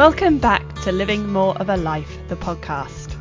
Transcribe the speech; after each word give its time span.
Welcome 0.00 0.38
back 0.38 0.76
to 0.76 0.92
Living 0.92 1.30
More 1.30 1.54
of 1.58 1.68
a 1.68 1.76
Life, 1.76 2.26
the 2.28 2.34
podcast. 2.34 3.14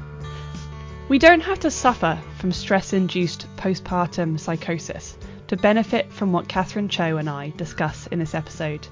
We 1.10 1.20
don't 1.20 1.42
have 1.42 1.60
to 1.60 1.70
suffer 1.70 2.18
from 2.38 2.54
stress 2.54 2.94
induced 2.94 3.54
postpartum 3.58 4.40
psychosis 4.40 5.18
to 5.50 5.58
benefit 5.58 6.10
from 6.14 6.32
what 6.32 6.48
Catherine 6.48 6.88
Cho 6.88 7.18
and 7.18 7.30
I 7.30 7.50
discuss 7.58 8.08
in 8.08 8.20
this 8.20 8.34
episode. 8.34 8.88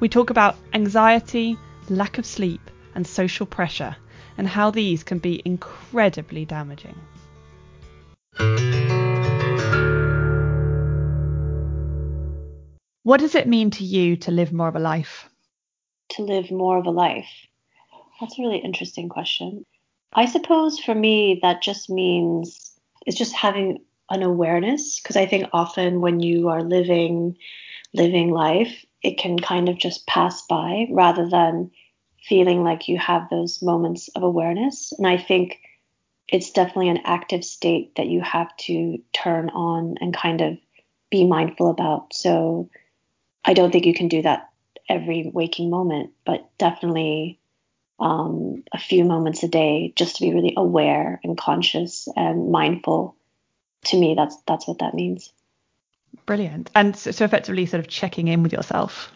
We 0.00 0.08
talk 0.10 0.28
about 0.28 0.58
anxiety, 0.74 1.56
lack 1.88 2.18
of 2.18 2.26
sleep, 2.26 2.60
and 2.94 3.06
social 3.06 3.46
pressure, 3.46 3.96
and 4.36 4.46
how 4.46 4.70
these 4.70 5.02
can 5.02 5.18
be 5.18 5.40
incredibly 5.42 6.44
damaging. 6.44 6.94
What 13.02 13.20
does 13.20 13.34
it 13.34 13.48
mean 13.48 13.70
to 13.70 13.84
you 13.84 14.16
to 14.16 14.30
live 14.30 14.52
more 14.52 14.68
of 14.68 14.76
a 14.76 14.78
life? 14.78 15.29
To 16.10 16.22
live 16.22 16.50
more 16.50 16.76
of 16.78 16.86
a 16.86 16.90
life? 16.90 17.30
That's 18.20 18.38
a 18.38 18.42
really 18.42 18.58
interesting 18.58 19.08
question. 19.08 19.64
I 20.12 20.26
suppose 20.26 20.78
for 20.78 20.94
me, 20.94 21.38
that 21.42 21.62
just 21.62 21.88
means 21.88 22.72
it's 23.06 23.16
just 23.16 23.32
having 23.32 23.84
an 24.10 24.22
awareness 24.22 25.00
because 25.00 25.16
I 25.16 25.26
think 25.26 25.46
often 25.52 26.00
when 26.00 26.20
you 26.20 26.48
are 26.48 26.62
living 26.62 27.36
living 27.94 28.30
life, 28.30 28.84
it 29.02 29.18
can 29.18 29.38
kind 29.38 29.68
of 29.68 29.78
just 29.78 30.06
pass 30.06 30.42
by 30.46 30.86
rather 30.90 31.28
than 31.28 31.70
feeling 32.22 32.62
like 32.62 32.88
you 32.88 32.98
have 32.98 33.30
those 33.30 33.62
moments 33.62 34.08
of 34.14 34.22
awareness. 34.22 34.92
And 34.92 35.06
I 35.06 35.16
think 35.16 35.58
it's 36.28 36.50
definitely 36.50 36.88
an 36.88 37.02
active 37.04 37.44
state 37.44 37.94
that 37.96 38.06
you 38.06 38.20
have 38.20 38.54
to 38.58 38.98
turn 39.12 39.50
on 39.50 39.96
and 40.00 40.14
kind 40.14 40.40
of 40.40 40.58
be 41.10 41.26
mindful 41.26 41.70
about. 41.70 42.14
So 42.14 42.68
I 43.44 43.54
don't 43.54 43.72
think 43.72 43.86
you 43.86 43.94
can 43.94 44.08
do 44.08 44.22
that 44.22 44.49
every 44.90 45.30
waking 45.32 45.70
moment, 45.70 46.10
but 46.26 46.50
definitely 46.58 47.38
um, 47.98 48.64
a 48.72 48.78
few 48.78 49.04
moments 49.04 49.42
a 49.42 49.48
day 49.48 49.92
just 49.94 50.16
to 50.16 50.22
be 50.22 50.34
really 50.34 50.54
aware 50.56 51.20
and 51.22 51.38
conscious 51.38 52.08
and 52.16 52.50
mindful. 52.50 53.16
To 53.86 53.98
me, 53.98 54.14
that's 54.14 54.36
that's 54.46 54.66
what 54.66 54.80
that 54.80 54.94
means. 54.94 55.32
Brilliant. 56.26 56.70
And 56.74 56.96
so, 56.96 57.12
so 57.12 57.24
effectively, 57.24 57.66
sort 57.66 57.80
of 57.80 57.88
checking 57.88 58.28
in 58.28 58.42
with 58.42 58.52
yourself. 58.52 59.10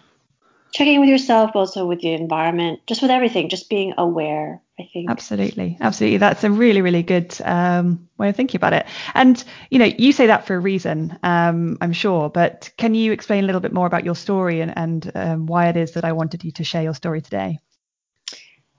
Checking 0.75 0.94
in 0.94 1.00
with 1.00 1.08
yourself, 1.08 1.53
also 1.55 1.86
with 1.86 2.00
the 2.00 2.12
environment, 2.14 2.80
just 2.89 3.00
with 3.00 3.12
everything, 3.12 3.48
just 3.48 3.70
being 3.70 3.94
aware. 3.97 4.61
I 4.77 4.89
think. 4.92 5.08
Absolutely, 5.08 5.78
absolutely. 5.80 6.19
That's 6.19 6.42
a 6.42 6.50
really, 6.50 6.83
really 6.83 7.05
good 7.05 7.33
um, 7.44 8.08
way 8.19 8.30
of 8.30 8.34
thinking 8.34 8.58
about 8.58 8.72
it. 8.72 8.86
And 9.14 9.42
you 9.70 9.78
know, 9.78 9.84
you 9.84 10.11
say 10.11 10.27
that 10.27 10.48
for 10.48 10.56
a 10.56 10.58
reason, 10.58 11.17
um, 11.22 11.78
I'm 11.80 11.92
sure. 11.92 12.28
But 12.28 12.72
can 12.77 12.97
you 12.97 13.12
explain 13.12 13.45
a 13.45 13.47
little 13.47 13.61
bit 13.61 13.72
more 13.72 13.86
about 13.86 14.05
your 14.05 14.17
story 14.17 14.61
and, 14.62 14.77
and 14.77 15.12
um, 15.14 15.47
why 15.47 15.69
it 15.69 15.77
is 15.77 15.92
that 15.92 16.05
I 16.05 16.11
wanted 16.11 16.42
you 16.42 16.50
to 16.50 16.64
share 16.64 16.83
your 16.83 16.95
story 16.95 17.22
today? 17.22 17.61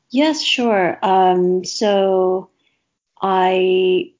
Yes, 0.09 0.41
sure. 0.41 0.99
Um, 1.01 1.63
so 1.63 2.49
I 3.21 4.11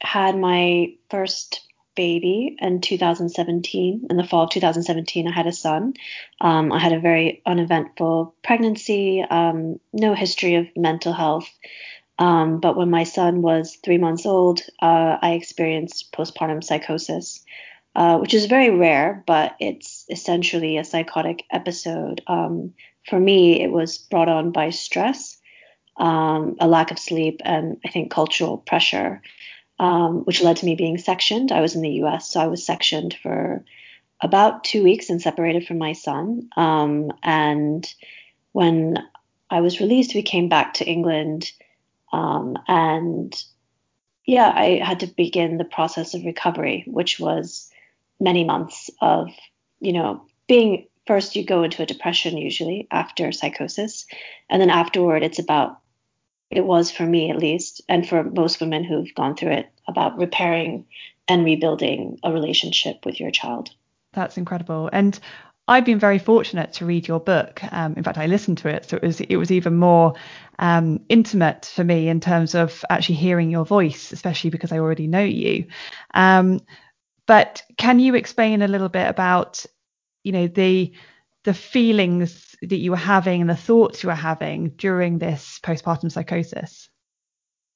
had 0.00 0.36
my 0.36 0.94
first 1.10 1.60
baby 2.00 2.56
in 2.58 2.80
2017. 2.80 4.06
In 4.08 4.16
the 4.16 4.24
fall 4.24 4.44
of 4.44 4.50
2017, 4.50 5.28
I 5.28 5.32
had 5.32 5.46
a 5.46 5.52
son. 5.52 5.92
Um, 6.40 6.72
I 6.72 6.78
had 6.78 6.94
a 6.94 6.98
very 6.98 7.42
uneventful 7.44 8.34
pregnancy, 8.42 9.20
um, 9.20 9.78
no 9.92 10.14
history 10.14 10.54
of 10.54 10.66
mental 10.74 11.12
health. 11.12 11.50
Um, 12.18 12.58
but 12.60 12.74
when 12.74 12.88
my 12.88 13.04
son 13.04 13.42
was 13.42 13.76
three 13.84 13.98
months 13.98 14.24
old, 14.24 14.62
uh, 14.80 15.18
I 15.20 15.32
experienced 15.32 16.10
postpartum 16.12 16.64
psychosis, 16.64 17.44
uh, 17.94 18.16
which 18.16 18.32
is 18.32 18.46
very 18.46 18.70
rare, 18.70 19.22
but 19.26 19.56
it's 19.60 20.06
essentially 20.08 20.78
a 20.78 20.84
psychotic 20.84 21.44
episode. 21.52 22.22
Um, 22.26 22.72
for 23.10 23.20
me, 23.20 23.60
it 23.60 23.70
was 23.70 23.98
brought 23.98 24.30
on 24.30 24.52
by 24.52 24.70
stress, 24.70 25.36
um, 25.98 26.56
a 26.60 26.66
lack 26.66 26.92
of 26.92 26.98
sleep, 26.98 27.42
and 27.44 27.76
I 27.84 27.90
think 27.90 28.10
cultural 28.10 28.56
pressure 28.56 29.20
um, 29.80 30.24
which 30.26 30.42
led 30.42 30.58
to 30.58 30.66
me 30.66 30.74
being 30.76 30.98
sectioned. 30.98 31.50
I 31.50 31.62
was 31.62 31.74
in 31.74 31.80
the 31.80 32.02
US, 32.04 32.30
so 32.30 32.38
I 32.38 32.48
was 32.48 32.64
sectioned 32.64 33.16
for 33.22 33.64
about 34.20 34.62
two 34.62 34.84
weeks 34.84 35.08
and 35.08 35.22
separated 35.22 35.66
from 35.66 35.78
my 35.78 35.94
son. 35.94 36.50
Um, 36.54 37.10
and 37.22 37.92
when 38.52 38.98
I 39.48 39.62
was 39.62 39.80
released, 39.80 40.14
we 40.14 40.22
came 40.22 40.50
back 40.50 40.74
to 40.74 40.86
England. 40.86 41.50
Um, 42.12 42.58
and 42.68 43.34
yeah, 44.26 44.52
I 44.54 44.82
had 44.84 45.00
to 45.00 45.06
begin 45.06 45.56
the 45.56 45.64
process 45.64 46.12
of 46.12 46.26
recovery, 46.26 46.84
which 46.86 47.18
was 47.18 47.70
many 48.20 48.44
months 48.44 48.90
of, 49.00 49.30
you 49.80 49.94
know, 49.94 50.26
being 50.46 50.86
first 51.06 51.34
you 51.34 51.42
go 51.42 51.62
into 51.62 51.82
a 51.82 51.86
depression 51.86 52.36
usually 52.36 52.86
after 52.90 53.32
psychosis. 53.32 54.04
And 54.50 54.60
then 54.60 54.68
afterward, 54.68 55.22
it's 55.22 55.38
about 55.38 55.79
it 56.50 56.64
was 56.64 56.90
for 56.90 57.04
me 57.04 57.30
at 57.30 57.38
least, 57.38 57.82
and 57.88 58.08
for 58.08 58.24
most 58.24 58.60
women 58.60 58.84
who've 58.84 59.14
gone 59.14 59.36
through 59.36 59.52
it, 59.52 59.70
about 59.86 60.18
repairing 60.18 60.86
and 61.28 61.44
rebuilding 61.44 62.18
a 62.22 62.32
relationship 62.32 63.04
with 63.04 63.20
your 63.20 63.30
child. 63.30 63.70
That's 64.12 64.36
incredible. 64.36 64.90
And 64.92 65.18
I've 65.68 65.84
been 65.84 66.00
very 66.00 66.18
fortunate 66.18 66.72
to 66.74 66.86
read 66.86 67.06
your 67.06 67.20
book. 67.20 67.62
Um, 67.70 67.94
in 67.96 68.02
fact, 68.02 68.18
I 68.18 68.26
listened 68.26 68.58
to 68.58 68.68
it, 68.68 68.88
so 68.88 68.96
it 68.96 69.02
was 69.02 69.20
it 69.20 69.36
was 69.36 69.52
even 69.52 69.76
more 69.76 70.14
um, 70.58 71.00
intimate 71.08 71.70
for 71.72 71.84
me 71.84 72.08
in 72.08 72.18
terms 72.18 72.56
of 72.56 72.84
actually 72.90 73.14
hearing 73.14 73.50
your 73.50 73.64
voice, 73.64 74.10
especially 74.10 74.50
because 74.50 74.72
I 74.72 74.78
already 74.78 75.06
know 75.06 75.22
you. 75.22 75.66
Um, 76.12 76.60
but 77.26 77.62
can 77.76 78.00
you 78.00 78.16
explain 78.16 78.62
a 78.62 78.68
little 78.68 78.88
bit 78.88 79.08
about, 79.08 79.64
you 80.24 80.32
know, 80.32 80.48
the 80.48 80.92
the 81.44 81.54
feelings 81.54 82.54
that 82.62 82.78
you 82.78 82.90
were 82.90 82.96
having 82.96 83.40
and 83.40 83.50
the 83.50 83.56
thoughts 83.56 84.02
you 84.02 84.08
were 84.08 84.14
having 84.14 84.70
during 84.70 85.18
this 85.18 85.58
postpartum 85.62 86.12
psychosis? 86.12 86.88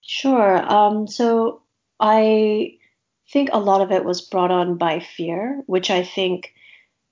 Sure. 0.03 0.57
Um, 0.71 1.07
so 1.07 1.63
I 1.99 2.75
think 3.33 3.49
a 3.53 3.59
lot 3.59 3.81
of 3.81 3.91
it 3.91 4.05
was 4.05 4.21
brought 4.21 4.51
on 4.51 4.77
by 4.77 5.01
fear, 5.01 5.63
which 5.67 5.91
I 5.91 6.05
think 6.05 6.53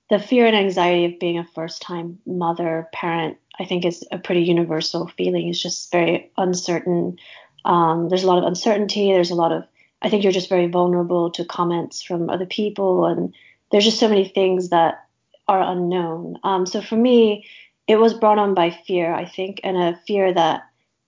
the 0.09 0.19
fear 0.19 0.45
and 0.45 0.55
anxiety 0.55 1.05
of 1.05 1.19
being 1.19 1.39
a 1.39 1.47
first 1.55 1.81
time 1.81 2.19
mother, 2.25 2.87
parent, 2.93 3.37
I 3.59 3.65
think 3.65 3.85
is 3.85 4.05
a 4.11 4.19
pretty 4.19 4.43
universal 4.43 5.07
feeling. 5.07 5.49
It's 5.49 5.61
just 5.61 5.91
very 5.91 6.31
uncertain. 6.37 7.17
Um, 7.65 8.09
there's 8.09 8.23
a 8.23 8.27
lot 8.27 8.37
of 8.37 8.43
uncertainty. 8.43 9.11
There's 9.11 9.31
a 9.31 9.35
lot 9.35 9.51
of, 9.51 9.63
I 10.01 10.09
think 10.09 10.23
you're 10.23 10.31
just 10.31 10.49
very 10.49 10.67
vulnerable 10.67 11.31
to 11.31 11.45
comments 11.45 12.03
from 12.03 12.29
other 12.29 12.45
people. 12.45 13.05
And 13.05 13.33
there's 13.71 13.85
just 13.85 13.99
so 13.99 14.09
many 14.09 14.27
things 14.27 14.69
that 14.69 15.05
are 15.47 15.61
unknown. 15.61 16.37
Um, 16.43 16.65
so 16.65 16.81
for 16.81 16.95
me, 16.95 17.45
it 17.87 17.97
was 17.97 18.13
brought 18.13 18.39
on 18.39 18.53
by 18.53 18.71
fear, 18.71 19.13
I 19.13 19.25
think, 19.25 19.59
and 19.63 19.77
a 19.77 19.99
fear 20.07 20.33
that 20.33 20.63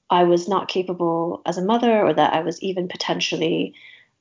I 0.10 0.24
was 0.24 0.48
not 0.48 0.68
capable 0.68 1.42
as 1.46 1.58
a 1.58 1.66
mother 1.66 2.02
or 2.02 2.14
that 2.14 2.34
I 2.34 2.42
was 2.42 2.62
even 2.62 2.88
potentially 2.88 3.74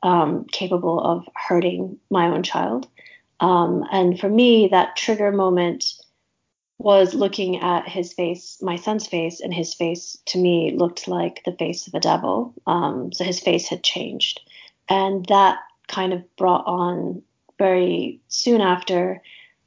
um, 0.02 0.44
capable 0.44 1.00
of 1.00 1.28
hurting 1.34 1.98
my 2.10 2.26
own 2.28 2.42
child. 2.42 2.88
Um, 3.40 3.84
and 3.90 4.18
for 4.18 4.28
me, 4.28 4.68
that 4.68 4.96
trigger 4.96 5.32
moment 5.32 5.84
was 6.78 7.14
looking 7.14 7.60
at 7.60 7.88
his 7.88 8.12
face, 8.12 8.58
my 8.60 8.76
son's 8.76 9.06
face, 9.06 9.40
and 9.40 9.52
his 9.52 9.74
face 9.74 10.18
to 10.26 10.38
me 10.38 10.74
looked 10.76 11.08
like 11.08 11.42
the 11.44 11.52
face 11.52 11.86
of 11.86 11.94
a 11.94 12.00
devil. 12.00 12.54
Um, 12.66 13.12
so 13.12 13.24
his 13.24 13.40
face 13.40 13.68
had 13.68 13.82
changed. 13.82 14.40
And 14.88 15.24
that 15.26 15.58
kind 15.88 16.12
of 16.12 16.36
brought 16.36 16.66
on 16.66 17.22
very 17.58 18.20
soon 18.28 18.60
after 18.60 19.22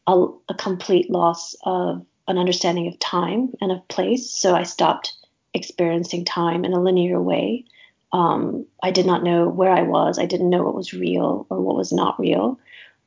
a, 0.07 0.27
a 0.49 0.53
complete 0.55 1.09
loss 1.09 1.55
of 1.63 2.05
an 2.27 2.37
understanding 2.37 2.87
of 2.87 2.97
time 2.99 3.53
and 3.61 3.71
of 3.71 3.87
place. 3.87 4.31
So 4.31 4.55
I 4.55 4.63
stopped 4.63 5.13
experiencing 5.53 6.25
time 6.25 6.65
in 6.65 6.73
a 6.73 6.81
linear 6.81 7.21
way. 7.21 7.65
Um, 8.13 8.65
I 8.81 8.91
did 8.91 9.05
not 9.05 9.23
know 9.23 9.49
where 9.49 9.71
I 9.71 9.81
was. 9.81 10.17
I 10.17 10.25
didn't 10.25 10.49
know 10.49 10.63
what 10.63 10.75
was 10.75 10.93
real 10.93 11.45
or 11.49 11.61
what 11.61 11.75
was 11.75 11.91
not 11.91 12.19
real. 12.19 12.59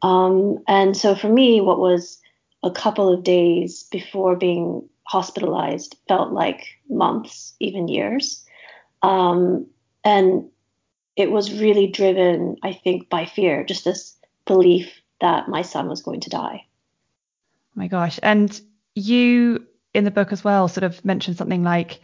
Um, 0.03 0.59
and 0.69 0.97
so 0.97 1.15
for 1.15 1.29
me, 1.29 1.61
what 1.61 1.79
was 1.79 2.19
a 2.63 2.71
couple 2.71 3.13
of 3.13 3.25
days 3.25 3.85
before 3.85 4.37
being 4.37 4.87
hospitalized 5.05 5.97
felt 6.07 6.33
like 6.33 6.67
months, 6.89 7.55
even 7.61 7.89
years. 7.89 8.45
Um, 9.03 9.67
and 10.05 10.49
it 11.17 11.31
was 11.31 11.61
really 11.61 11.87
driven, 11.87 12.57
I 12.63 12.73
think, 12.73 13.09
by 13.09 13.27
fear, 13.27 13.65
just 13.65 13.85
this 13.85 14.17
belief 14.47 15.01
that 15.21 15.49
my 15.49 15.63
son 15.63 15.89
was 15.89 16.03
going 16.03 16.21
to 16.21 16.31
die 16.31 16.65
my 17.75 17.89
gosh. 17.89 18.19
And 18.23 18.61
you 18.95 19.67
in 19.95 20.05
the 20.05 20.11
book 20.11 20.33
as 20.33 20.45
well 20.45 20.69
sort 20.69 20.85
of 20.85 21.05
mentioned 21.05 21.37
something 21.37 21.63
like 21.63 22.01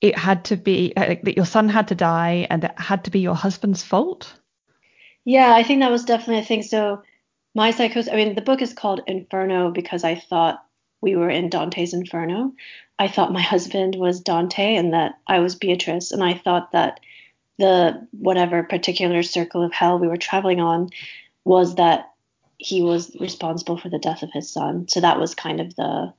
it 0.00 0.16
had 0.16 0.44
to 0.46 0.56
be 0.56 0.92
uh, 0.96 1.16
that 1.22 1.36
your 1.36 1.46
son 1.46 1.68
had 1.68 1.88
to 1.88 1.94
die 1.94 2.46
and 2.50 2.64
it 2.64 2.78
had 2.78 3.04
to 3.04 3.10
be 3.10 3.20
your 3.20 3.34
husband's 3.34 3.82
fault. 3.82 4.32
Yeah, 5.24 5.54
I 5.54 5.62
think 5.62 5.80
that 5.80 5.90
was 5.90 6.04
definitely 6.04 6.42
a 6.42 6.44
thing. 6.44 6.62
So 6.62 7.02
my 7.54 7.72
psychosis, 7.72 8.10
I 8.12 8.16
mean, 8.16 8.34
the 8.34 8.40
book 8.40 8.62
is 8.62 8.72
called 8.72 9.02
Inferno 9.06 9.70
because 9.70 10.04
I 10.04 10.14
thought 10.14 10.64
we 11.00 11.16
were 11.16 11.30
in 11.30 11.50
Dante's 11.50 11.92
Inferno. 11.92 12.52
I 12.98 13.08
thought 13.08 13.32
my 13.32 13.42
husband 13.42 13.96
was 13.96 14.20
Dante 14.20 14.74
and 14.74 14.92
that 14.92 15.18
I 15.26 15.40
was 15.40 15.54
Beatrice. 15.54 16.12
And 16.12 16.22
I 16.22 16.34
thought 16.34 16.72
that 16.72 17.00
the 17.58 18.06
whatever 18.12 18.62
particular 18.62 19.22
circle 19.22 19.62
of 19.62 19.72
hell 19.72 19.98
we 19.98 20.08
were 20.08 20.16
traveling 20.16 20.60
on 20.60 20.90
was 21.44 21.74
that 21.74 22.07
he 22.58 22.82
was 22.82 23.16
responsible 23.20 23.78
for 23.78 23.88
the 23.88 23.98
death 23.98 24.22
of 24.22 24.32
his 24.32 24.50
son. 24.50 24.88
So 24.88 25.00
that 25.00 25.18
was 25.18 25.34
kind 25.34 25.60
of 25.60 25.74
the 25.76 26.12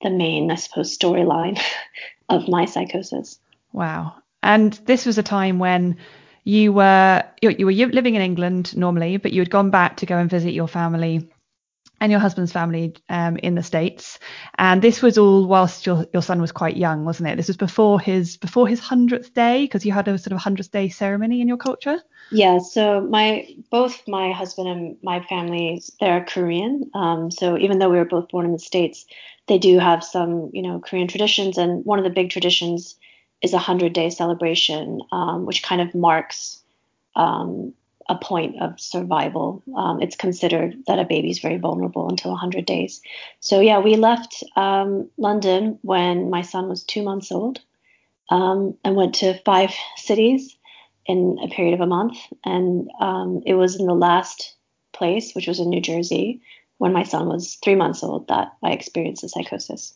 the 0.00 0.10
main, 0.10 0.50
I 0.50 0.54
suppose, 0.54 0.96
storyline 0.96 1.60
of 2.28 2.48
my 2.48 2.64
psychosis. 2.64 3.38
Wow. 3.72 4.14
And 4.42 4.72
this 4.86 5.04
was 5.04 5.18
a 5.18 5.22
time 5.22 5.58
when 5.58 5.98
you 6.44 6.72
were 6.72 7.24
you 7.42 7.66
were 7.66 7.72
living 7.72 8.14
in 8.14 8.22
England 8.22 8.76
normally, 8.76 9.18
but 9.18 9.32
you 9.32 9.40
had 9.40 9.50
gone 9.50 9.70
back 9.70 9.98
to 9.98 10.06
go 10.06 10.16
and 10.16 10.30
visit 10.30 10.52
your 10.52 10.68
family 10.68 11.28
and 12.00 12.12
your 12.12 12.20
husband's 12.20 12.52
family 12.52 12.94
um, 13.08 13.36
in 13.38 13.54
the 13.54 13.62
states. 13.62 14.18
And 14.56 14.80
this 14.80 15.02
was 15.02 15.18
all 15.18 15.46
whilst 15.46 15.86
your, 15.86 16.06
your 16.12 16.22
son 16.22 16.40
was 16.40 16.52
quite 16.52 16.76
young, 16.76 17.04
wasn't 17.04 17.28
it? 17.28 17.36
This 17.36 17.48
was 17.48 17.56
before 17.56 18.00
his 18.00 18.36
before 18.36 18.68
his 18.68 18.80
hundredth 18.80 19.34
day 19.34 19.64
because 19.64 19.84
you 19.84 19.92
had 19.92 20.08
a 20.08 20.18
sort 20.18 20.32
of 20.32 20.38
hundredth 20.38 20.70
day 20.70 20.88
ceremony 20.88 21.40
in 21.40 21.48
your 21.48 21.56
culture. 21.56 22.00
Yeah. 22.30 22.58
So 22.58 23.00
my 23.00 23.48
both 23.70 24.06
my 24.06 24.32
husband 24.32 24.68
and 24.68 24.96
my 25.02 25.20
family 25.24 25.82
they're 26.00 26.24
Korean. 26.24 26.90
Um, 26.94 27.30
so 27.30 27.58
even 27.58 27.78
though 27.78 27.90
we 27.90 27.98
were 27.98 28.04
both 28.04 28.28
born 28.28 28.46
in 28.46 28.52
the 28.52 28.58
states, 28.58 29.06
they 29.46 29.58
do 29.58 29.78
have 29.78 30.04
some 30.04 30.50
you 30.52 30.62
know 30.62 30.80
Korean 30.80 31.08
traditions, 31.08 31.58
and 31.58 31.84
one 31.84 31.98
of 31.98 32.04
the 32.04 32.10
big 32.10 32.30
traditions 32.30 32.96
is 33.42 33.52
a 33.52 33.58
hundred 33.58 33.92
day 33.92 34.10
celebration, 34.10 35.00
um, 35.12 35.46
which 35.46 35.62
kind 35.62 35.80
of 35.80 35.94
marks 35.94 36.62
um, 37.14 37.72
a 38.08 38.16
point 38.16 38.60
of 38.60 38.80
survival. 38.80 39.62
Um, 39.76 40.00
it's 40.00 40.16
considered 40.16 40.76
that 40.86 40.98
a 40.98 41.04
baby 41.04 41.30
is 41.30 41.40
very 41.40 41.58
vulnerable 41.58 42.08
until 42.08 42.30
100 42.30 42.64
days. 42.64 43.00
So, 43.40 43.60
yeah, 43.60 43.80
we 43.80 43.96
left 43.96 44.42
um, 44.56 45.10
London 45.18 45.78
when 45.82 46.30
my 46.30 46.42
son 46.42 46.68
was 46.68 46.84
two 46.84 47.02
months 47.02 47.30
old 47.30 47.60
um, 48.30 48.76
and 48.84 48.96
went 48.96 49.16
to 49.16 49.40
five 49.44 49.72
cities 49.96 50.56
in 51.06 51.38
a 51.42 51.48
period 51.48 51.74
of 51.74 51.80
a 51.80 51.86
month. 51.86 52.18
And 52.44 52.90
um, 53.00 53.42
it 53.46 53.54
was 53.54 53.76
in 53.76 53.86
the 53.86 53.94
last 53.94 54.54
place, 54.92 55.34
which 55.34 55.46
was 55.46 55.60
in 55.60 55.68
New 55.68 55.80
Jersey, 55.80 56.40
when 56.78 56.92
my 56.92 57.02
son 57.02 57.28
was 57.28 57.56
three 57.62 57.74
months 57.74 58.02
old, 58.02 58.28
that 58.28 58.52
I 58.62 58.70
experienced 58.70 59.22
the 59.22 59.28
psychosis. 59.28 59.94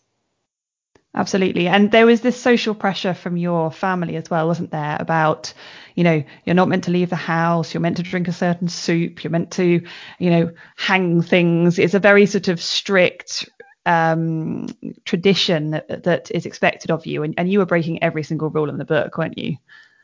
Absolutely. 1.15 1.69
And 1.69 1.91
there 1.91 2.07
was 2.07 2.23
this 2.23 2.41
social 2.41 2.75
pressure 2.75 3.13
from 3.13 3.37
your 3.37 3.71
family 3.71 4.17
as 4.17 4.31
well, 4.31 4.47
wasn't 4.47 4.71
there? 4.71 4.97
About, 4.99 5.53
you 5.95 6.05
know, 6.05 6.25
you're 6.45 6.55
not 6.55 6.69
meant 6.69 6.85
to 6.85 6.91
leave 6.91 7.11
the 7.11 7.17
house, 7.17 7.75
you're 7.75 7.83
meant 7.83 7.99
to 7.99 8.03
drink 8.03 8.29
a 8.29 8.33
certain 8.33 8.69
soup, 8.69 9.23
you're 9.23 9.31
meant 9.31 9.51
to, 9.53 9.83
you 10.19 10.31
know, 10.31 10.53
hang 10.77 11.21
things. 11.21 11.79
It's 11.79 11.93
a 11.93 11.99
very 11.99 12.25
sort 12.25 12.49
of 12.49 12.63
strict 12.63 13.49
um, 13.85 14.69
tradition 15.05 15.73
that, 15.73 16.05
that 16.05 16.31
is 16.31 16.47
expected 16.47 16.91
of 16.91 17.05
you. 17.05 17.23
And, 17.23 17.35
and 17.37 17.51
you 17.51 17.59
were 17.59 17.67
breaking 17.67 18.03
every 18.03 18.23
single 18.23 18.49
rule 18.49 18.71
in 18.71 18.79
the 18.79 18.85
book, 18.87 19.19
weren't 19.19 19.37
you? 19.37 19.57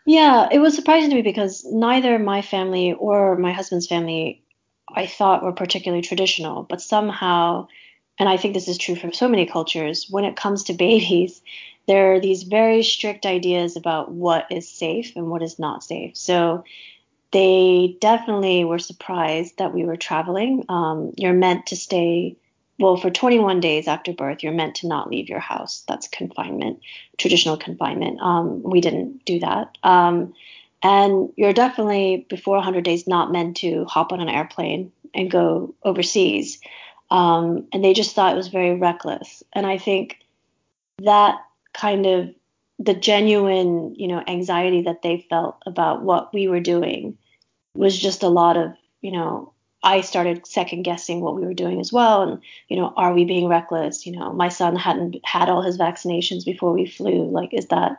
Yeah, 0.05 0.49
it 0.51 0.59
was 0.59 0.75
surprising 0.75 1.11
to 1.11 1.17
me 1.17 1.23
because 1.23 1.65
neither 1.65 2.19
my 2.19 2.43
family 2.43 2.93
or 2.93 3.37
my 3.37 3.53
husband's 3.53 3.87
family 3.87 4.43
I 4.95 5.07
thought 5.07 5.43
were 5.43 5.53
particularly 5.53 6.03
traditional, 6.03 6.63
but 6.63 6.81
somehow 6.81 7.69
and 8.19 8.29
I 8.29 8.37
think 8.37 8.55
this 8.55 8.69
is 8.69 8.79
true 8.79 8.97
for 8.97 9.13
so 9.13 9.29
many 9.29 9.47
cultures, 9.47 10.07
when 10.11 10.25
it 10.25 10.37
comes 10.37 10.65
to 10.65 10.75
babies, 10.75 11.41
there 11.87 12.15
are 12.15 12.21
these 12.21 12.43
very 12.43 12.83
strict 12.83 13.25
ideas 13.25 13.77
about 13.77 14.11
what 14.11 14.47
is 14.51 14.69
safe 14.69 15.17
and 15.17 15.31
what 15.31 15.43
is 15.43 15.59
not 15.59 15.83
safe. 15.83 16.17
So 16.17 16.65
they 17.33 17.97
definitely 18.01 18.65
were 18.65 18.79
surprised 18.79 19.59
that 19.59 19.73
we 19.75 19.85
were 19.85 19.97
traveling. 19.97 20.65
Um, 20.69 21.13
you're 21.17 21.33
meant 21.33 21.67
to 21.67 21.77
stay, 21.77 22.37
well, 22.79 22.97
for 22.97 23.11
21 23.11 23.61
days 23.61 23.89
after 23.89 24.13
birth, 24.13 24.43
you're 24.43 24.53
meant 24.53 24.77
to 24.77 24.89
not 24.89 25.11
leave 25.11 25.29
your 25.29 25.41
house. 25.41 25.85
That's 25.89 26.09
confinement, 26.09 26.81
traditional 27.17 27.57
confinement. 27.57 28.21
Um, 28.21 28.63
we 28.63 28.81
didn't 28.81 29.25
do 29.25 29.41
that. 29.41 29.77
Um, 29.83 30.35
and 30.83 31.31
you're 31.37 31.53
definitely, 31.53 32.27
before 32.29 32.57
100 32.57 32.85
days, 32.85 33.07
not 33.07 33.33
meant 33.33 33.59
to 33.59 33.85
hop 33.87 34.13
on 34.13 34.21
an 34.21 34.29
airplane 34.29 34.93
and 35.15 35.31
go 35.31 35.75
overseas. 35.83 36.61
Um, 37.11 37.69
and 37.73 37.83
they 37.83 37.95
just 37.95 38.15
thought 38.15 38.33
it 38.33 38.37
was 38.37 38.49
very 38.49 38.75
reckless. 38.75 39.43
And 39.53 39.67
I 39.67 39.79
think 39.79 40.19
that 41.03 41.39
kind 41.73 42.07
of 42.07 42.35
the 42.79 42.95
genuine, 42.95 43.95
you 43.95 44.09
know, 44.09 44.23
anxiety 44.27 44.83
that 44.83 45.03
they 45.03 45.27
felt 45.29 45.63
about 45.67 46.03
what 46.03 46.33
we 46.33 46.49
were 46.49 46.61
doing 46.61 47.17
was 47.75 47.99
just 47.99 48.23
a 48.23 48.29
lot 48.29 48.57
of, 48.57 48.73
you 49.01 49.13
know, 49.13 49.53
I 49.83 50.01
started 50.01 50.47
second 50.47 50.83
guessing 50.83 51.21
what 51.21 51.37
we 51.37 51.47
were 51.47 51.55
doing 51.55 51.81
as 51.81 51.93
well. 51.93 52.23
And, 52.23 52.43
you 52.69 52.77
know, 52.77 52.93
are 52.97 53.15
we 53.15 53.25
being 53.25 53.49
reckless? 53.49 54.07
You 54.07 54.13
know, 54.13 54.33
my 54.33 54.49
son 54.49 54.77
hadn't 54.77 55.25
had 55.25 55.49
all 55.49 55.63
his 55.63 55.79
vaccinations 55.79 56.45
before 56.45 56.73
we 56.73 56.87
flew. 56.87 57.31
Like, 57.31 57.55
is 57.55 57.67
that, 57.67 57.99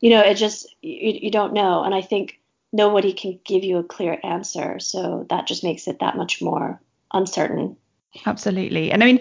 you 0.00 0.10
know, 0.10 0.20
it 0.20 0.34
just, 0.34 0.74
you, 0.82 1.18
you 1.22 1.30
don't 1.30 1.52
know. 1.52 1.82
And 1.82 1.94
I 1.94 2.02
think 2.02 2.40
nobody 2.72 3.12
can 3.12 3.40
give 3.44 3.64
you 3.64 3.78
a 3.78 3.84
clear 3.84 4.18
answer. 4.22 4.78
So 4.78 5.26
that 5.30 5.48
just 5.48 5.64
makes 5.64 5.88
it 5.88 5.98
that 5.98 6.16
much 6.16 6.40
more 6.40 6.80
uncertain. 7.12 7.76
Absolutely. 8.24 8.90
And 8.90 9.02
I 9.02 9.06
mean, 9.06 9.20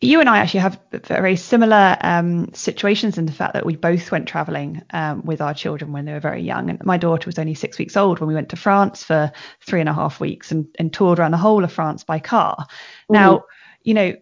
you 0.00 0.20
and 0.20 0.28
I 0.28 0.38
actually 0.38 0.60
have 0.60 0.80
very 0.92 1.36
similar 1.36 1.96
um, 2.00 2.52
situations 2.54 3.18
in 3.18 3.26
the 3.26 3.32
fact 3.32 3.54
that 3.54 3.64
we 3.64 3.76
both 3.76 4.10
went 4.10 4.26
traveling 4.26 4.82
um, 4.90 5.24
with 5.24 5.40
our 5.40 5.54
children 5.54 5.92
when 5.92 6.04
they 6.04 6.12
were 6.12 6.20
very 6.20 6.42
young. 6.42 6.70
And 6.70 6.84
my 6.84 6.96
daughter 6.96 7.26
was 7.26 7.38
only 7.38 7.54
six 7.54 7.78
weeks 7.78 7.96
old 7.96 8.20
when 8.20 8.28
we 8.28 8.34
went 8.34 8.48
to 8.50 8.56
France 8.56 9.04
for 9.04 9.30
three 9.64 9.80
and 9.80 9.88
a 9.88 9.94
half 9.94 10.18
weeks 10.18 10.50
and, 10.50 10.66
and 10.78 10.92
toured 10.92 11.18
around 11.18 11.30
the 11.30 11.36
whole 11.36 11.62
of 11.62 11.72
France 11.72 12.04
by 12.04 12.18
car. 12.18 12.56
Mm-hmm. 12.58 13.14
Now, 13.14 13.44
you 13.82 13.94
know, 13.94 14.14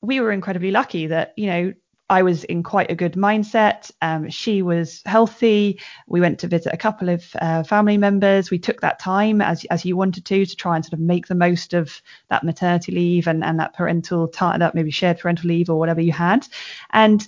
we 0.00 0.20
were 0.20 0.32
incredibly 0.32 0.70
lucky 0.70 1.08
that, 1.08 1.34
you 1.36 1.46
know, 1.46 1.72
I 2.08 2.22
was 2.22 2.44
in 2.44 2.62
quite 2.62 2.90
a 2.90 2.94
good 2.94 3.14
mindset. 3.14 3.90
Um, 4.00 4.30
she 4.30 4.62
was 4.62 5.02
healthy. 5.04 5.80
We 6.06 6.20
went 6.20 6.38
to 6.40 6.48
visit 6.48 6.72
a 6.72 6.76
couple 6.76 7.08
of 7.08 7.24
uh, 7.40 7.64
family 7.64 7.98
members. 7.98 8.50
We 8.50 8.58
took 8.58 8.80
that 8.80 9.00
time 9.00 9.40
as 9.42 9.64
as 9.66 9.84
you 9.84 9.96
wanted 9.96 10.24
to 10.26 10.46
to 10.46 10.56
try 10.56 10.76
and 10.76 10.84
sort 10.84 10.92
of 10.92 11.00
make 11.00 11.26
the 11.26 11.34
most 11.34 11.74
of 11.74 12.00
that 12.28 12.44
maternity 12.44 12.92
leave 12.92 13.26
and 13.26 13.42
and 13.42 13.58
that 13.58 13.74
parental 13.74 14.28
time, 14.28 14.60
that 14.60 14.74
maybe 14.74 14.90
shared 14.90 15.18
parental 15.18 15.48
leave 15.48 15.68
or 15.68 15.78
whatever 15.78 16.00
you 16.00 16.12
had. 16.12 16.46
And 16.90 17.26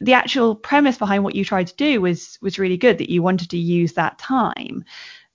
the 0.00 0.14
actual 0.14 0.54
premise 0.54 0.96
behind 0.96 1.24
what 1.24 1.34
you 1.34 1.44
tried 1.44 1.66
to 1.66 1.76
do 1.76 2.00
was 2.00 2.38
was 2.40 2.58
really 2.58 2.78
good 2.78 2.98
that 2.98 3.10
you 3.10 3.22
wanted 3.22 3.50
to 3.50 3.58
use 3.58 3.92
that 3.94 4.18
time. 4.18 4.84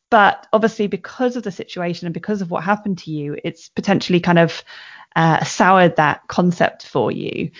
But 0.10 0.48
obviously, 0.52 0.88
because 0.88 1.36
of 1.36 1.44
the 1.44 1.52
situation 1.52 2.08
and 2.08 2.14
because 2.14 2.42
of 2.42 2.50
what 2.50 2.64
happened 2.64 3.00
to 3.00 3.12
you, 3.12 3.38
it's 3.44 3.70
potentially 3.70 4.20
kind 4.20 4.40
of 4.40 4.64
uh, 5.16 5.44
soured 5.44 5.96
that 5.98 6.28
concept 6.28 6.88
for 6.88 7.12
you 7.12 7.52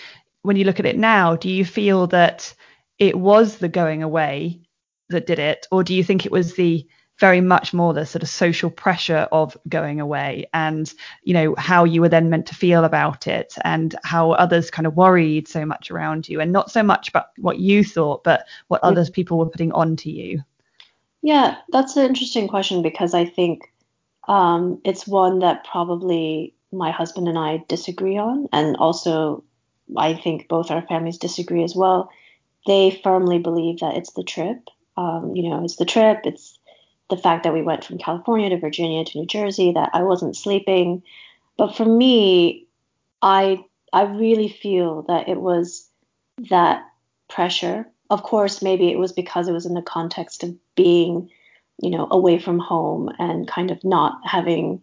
when 0.44 0.56
you 0.56 0.64
look 0.64 0.78
at 0.78 0.86
it 0.86 0.98
now, 0.98 1.36
do 1.36 1.48
you 1.48 1.64
feel 1.64 2.06
that 2.08 2.54
it 2.98 3.18
was 3.18 3.56
the 3.56 3.68
going 3.68 4.02
away 4.02 4.60
that 5.08 5.26
did 5.26 5.38
it, 5.38 5.66
or 5.72 5.82
do 5.82 5.94
you 5.94 6.04
think 6.04 6.24
it 6.24 6.32
was 6.32 6.54
the 6.54 6.86
very 7.18 7.40
much 7.40 7.72
more 7.72 7.94
the 7.94 8.04
sort 8.04 8.22
of 8.22 8.28
social 8.28 8.68
pressure 8.68 9.26
of 9.30 9.56
going 9.68 10.00
away 10.00 10.46
and 10.52 10.92
you 11.22 11.32
know 11.32 11.54
how 11.56 11.84
you 11.84 12.00
were 12.00 12.08
then 12.08 12.28
meant 12.28 12.44
to 12.46 12.54
feel 12.54 12.84
about 12.84 13.26
it 13.26 13.54
and 13.62 13.94
how 14.02 14.32
others 14.32 14.70
kind 14.70 14.84
of 14.86 14.96
worried 14.96 15.48
so 15.48 15.64
much 15.64 15.90
around 15.90 16.28
you? 16.28 16.40
And 16.40 16.52
not 16.52 16.70
so 16.70 16.82
much 16.82 17.08
about 17.08 17.26
what 17.38 17.58
you 17.58 17.84
thought 17.84 18.22
but 18.24 18.44
what 18.68 18.80
yeah. 18.82 18.90
others 18.90 19.10
people 19.10 19.38
were 19.38 19.48
putting 19.48 19.72
on 19.72 19.96
to 19.96 20.10
you. 20.10 20.42
Yeah 21.22 21.56
that's 21.70 21.96
an 21.96 22.04
interesting 22.04 22.48
question 22.48 22.82
because 22.82 23.14
i 23.14 23.24
think 23.24 23.72
um, 24.26 24.80
it's 24.84 25.06
one 25.06 25.40
that 25.40 25.64
probably 25.64 26.54
my 26.72 26.90
husband 26.90 27.28
and 27.28 27.38
i 27.38 27.64
disagree 27.68 28.18
on 28.18 28.48
and 28.52 28.76
also 28.76 29.44
I 29.96 30.14
think 30.14 30.48
both 30.48 30.70
our 30.70 30.82
families 30.82 31.18
disagree 31.18 31.64
as 31.64 31.74
well. 31.74 32.10
They 32.66 33.00
firmly 33.02 33.38
believe 33.38 33.80
that 33.80 33.96
it's 33.96 34.12
the 34.12 34.24
trip. 34.24 34.68
Um, 34.96 35.34
you 35.34 35.48
know, 35.48 35.64
it's 35.64 35.76
the 35.76 35.84
trip. 35.84 36.20
It's 36.24 36.58
the 37.10 37.16
fact 37.16 37.44
that 37.44 37.52
we 37.52 37.62
went 37.62 37.84
from 37.84 37.98
California 37.98 38.48
to 38.50 38.58
Virginia 38.58 39.04
to 39.04 39.18
New 39.18 39.26
Jersey. 39.26 39.72
That 39.72 39.90
I 39.92 40.02
wasn't 40.02 40.36
sleeping. 40.36 41.02
But 41.56 41.76
for 41.76 41.84
me, 41.84 42.66
I 43.20 43.64
I 43.92 44.02
really 44.02 44.48
feel 44.48 45.02
that 45.02 45.28
it 45.28 45.40
was 45.40 45.88
that 46.50 46.84
pressure. 47.28 47.86
Of 48.10 48.22
course, 48.22 48.62
maybe 48.62 48.90
it 48.90 48.98
was 48.98 49.12
because 49.12 49.48
it 49.48 49.52
was 49.52 49.66
in 49.66 49.74
the 49.74 49.82
context 49.82 50.42
of 50.42 50.54
being, 50.74 51.30
you 51.80 51.90
know, 51.90 52.08
away 52.10 52.38
from 52.38 52.58
home 52.58 53.10
and 53.18 53.46
kind 53.46 53.70
of 53.70 53.82
not 53.84 54.18
having 54.24 54.82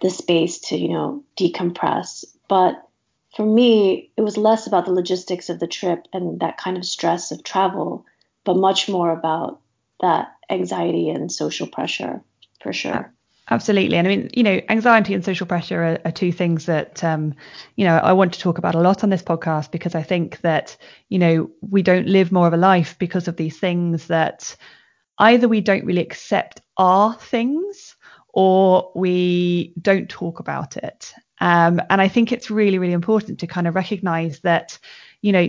the 0.00 0.10
space 0.10 0.58
to, 0.60 0.76
you 0.76 0.88
know, 0.88 1.22
decompress. 1.36 2.24
But 2.48 2.82
for 3.40 3.46
me, 3.46 4.10
it 4.18 4.20
was 4.20 4.36
less 4.36 4.66
about 4.66 4.84
the 4.84 4.92
logistics 4.92 5.48
of 5.48 5.58
the 5.58 5.66
trip 5.66 6.06
and 6.12 6.40
that 6.40 6.58
kind 6.58 6.76
of 6.76 6.84
stress 6.84 7.30
of 7.30 7.42
travel, 7.42 8.04
but 8.44 8.54
much 8.54 8.86
more 8.86 9.10
about 9.10 9.62
that 10.02 10.36
anxiety 10.50 11.08
and 11.08 11.32
social 11.32 11.66
pressure, 11.66 12.20
for 12.62 12.74
sure. 12.74 13.14
Absolutely. 13.48 13.96
And 13.96 14.06
I 14.06 14.14
mean, 14.14 14.28
you 14.34 14.42
know, 14.42 14.60
anxiety 14.68 15.14
and 15.14 15.24
social 15.24 15.46
pressure 15.46 15.82
are, 15.82 15.98
are 16.04 16.12
two 16.12 16.32
things 16.32 16.66
that, 16.66 17.02
um, 17.02 17.32
you 17.76 17.86
know, 17.86 17.96
I 17.96 18.12
want 18.12 18.34
to 18.34 18.40
talk 18.40 18.58
about 18.58 18.74
a 18.74 18.80
lot 18.80 19.02
on 19.04 19.08
this 19.08 19.22
podcast 19.22 19.70
because 19.70 19.94
I 19.94 20.02
think 20.02 20.42
that, 20.42 20.76
you 21.08 21.18
know, 21.18 21.50
we 21.62 21.82
don't 21.82 22.08
live 22.08 22.30
more 22.30 22.46
of 22.46 22.52
a 22.52 22.58
life 22.58 22.98
because 22.98 23.26
of 23.26 23.38
these 23.38 23.58
things 23.58 24.08
that 24.08 24.54
either 25.18 25.48
we 25.48 25.62
don't 25.62 25.86
really 25.86 26.02
accept 26.02 26.60
are 26.76 27.14
things 27.14 27.96
or 28.34 28.92
we 28.94 29.72
don't 29.80 30.10
talk 30.10 30.40
about 30.40 30.76
it. 30.76 31.14
Um, 31.40 31.80
and 31.90 32.00
I 32.00 32.08
think 32.08 32.32
it's 32.32 32.50
really, 32.50 32.78
really 32.78 32.92
important 32.92 33.40
to 33.40 33.46
kind 33.46 33.66
of 33.66 33.74
recognize 33.74 34.40
that, 34.40 34.78
you 35.22 35.32
know, 35.32 35.48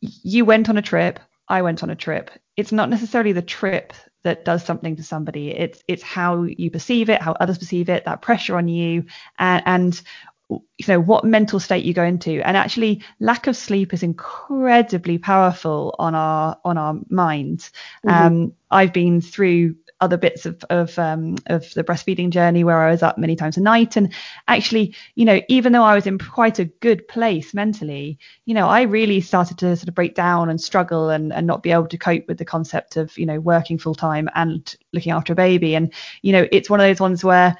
you 0.00 0.44
went 0.44 0.68
on 0.68 0.76
a 0.76 0.82
trip, 0.82 1.20
I 1.48 1.62
went 1.62 1.82
on 1.82 1.90
a 1.90 1.96
trip. 1.96 2.30
It's 2.56 2.72
not 2.72 2.90
necessarily 2.90 3.32
the 3.32 3.42
trip 3.42 3.92
that 4.22 4.44
does 4.44 4.64
something 4.64 4.96
to 4.96 5.02
somebody. 5.02 5.50
It's 5.50 5.82
it's 5.86 6.02
how 6.02 6.42
you 6.42 6.70
perceive 6.70 7.08
it, 7.10 7.22
how 7.22 7.32
others 7.32 7.58
perceive 7.58 7.88
it, 7.88 8.04
that 8.04 8.22
pressure 8.22 8.56
on 8.56 8.68
you, 8.68 9.04
and, 9.38 9.62
and 9.66 10.02
you 10.48 10.86
know 10.86 11.00
what 11.00 11.24
mental 11.24 11.58
state 11.58 11.84
you 11.84 11.92
go 11.92 12.04
into. 12.04 12.40
And 12.46 12.56
actually 12.56 13.02
lack 13.18 13.46
of 13.46 13.56
sleep 13.56 13.92
is 13.92 14.02
incredibly 14.02 15.18
powerful 15.18 15.94
on 15.98 16.14
our 16.14 16.58
on 16.64 16.78
our 16.78 16.98
minds. 17.08 17.72
Mm-hmm. 18.06 18.26
um, 18.26 18.52
i've 18.70 18.92
been 18.92 19.20
through 19.20 19.76
other 20.00 20.16
bits 20.16 20.44
of 20.44 20.62
of 20.68 20.98
um, 20.98 21.36
of 21.46 21.72
the 21.74 21.82
breastfeeding 21.82 22.30
journey 22.30 22.64
where 22.64 22.82
I 22.82 22.90
was 22.90 23.02
up 23.02 23.16
many 23.16 23.34
times 23.34 23.56
a 23.56 23.62
night. 23.62 23.96
And 23.96 24.12
actually 24.46 24.94
you 25.14 25.24
know 25.24 25.40
even 25.48 25.72
though 25.72 25.82
I 25.82 25.94
was 25.94 26.06
in 26.06 26.18
quite 26.18 26.58
a 26.58 26.66
good 26.66 27.08
place 27.08 27.54
mentally 27.54 28.18
you 28.44 28.54
know 28.54 28.68
I 28.68 28.82
really 28.82 29.20
started 29.20 29.58
to 29.58 29.74
sort 29.76 29.88
of 29.88 29.94
break 29.94 30.14
down 30.14 30.50
and 30.50 30.60
struggle 30.60 31.10
and 31.10 31.32
and 31.32 31.46
not 31.46 31.62
be 31.62 31.72
able 31.72 31.88
to 31.88 31.98
cope 31.98 32.28
with 32.28 32.38
the 32.38 32.44
concept 32.44 32.96
of 32.96 33.16
you 33.18 33.26
know 33.26 33.40
working 33.40 33.78
full 33.78 33.94
time 33.94 34.28
and 34.34 34.76
looking 34.92 35.12
after 35.12 35.32
a 35.32 35.36
baby. 35.36 35.74
And 35.74 35.92
you 36.22 36.32
know 36.32 36.46
it's 36.52 36.70
one 36.70 36.80
of 36.80 36.86
those 36.86 37.00
ones 37.00 37.24
where 37.24 37.56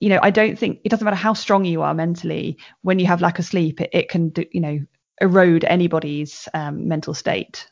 you 0.00 0.08
know, 0.08 0.20
I 0.22 0.30
don't 0.30 0.58
think 0.58 0.80
it 0.84 0.88
doesn't 0.88 1.04
matter 1.04 1.16
how 1.16 1.32
strong 1.32 1.64
you 1.64 1.82
are 1.82 1.94
mentally 1.94 2.58
when 2.82 2.98
you 2.98 3.06
have 3.06 3.20
lack 3.20 3.38
of 3.38 3.44
sleep, 3.44 3.80
it, 3.80 3.90
it 3.92 4.08
can, 4.08 4.32
you 4.52 4.60
know, 4.60 4.78
erode 5.20 5.64
anybody's 5.64 6.48
um, 6.54 6.88
mental 6.88 7.14
state. 7.14 7.70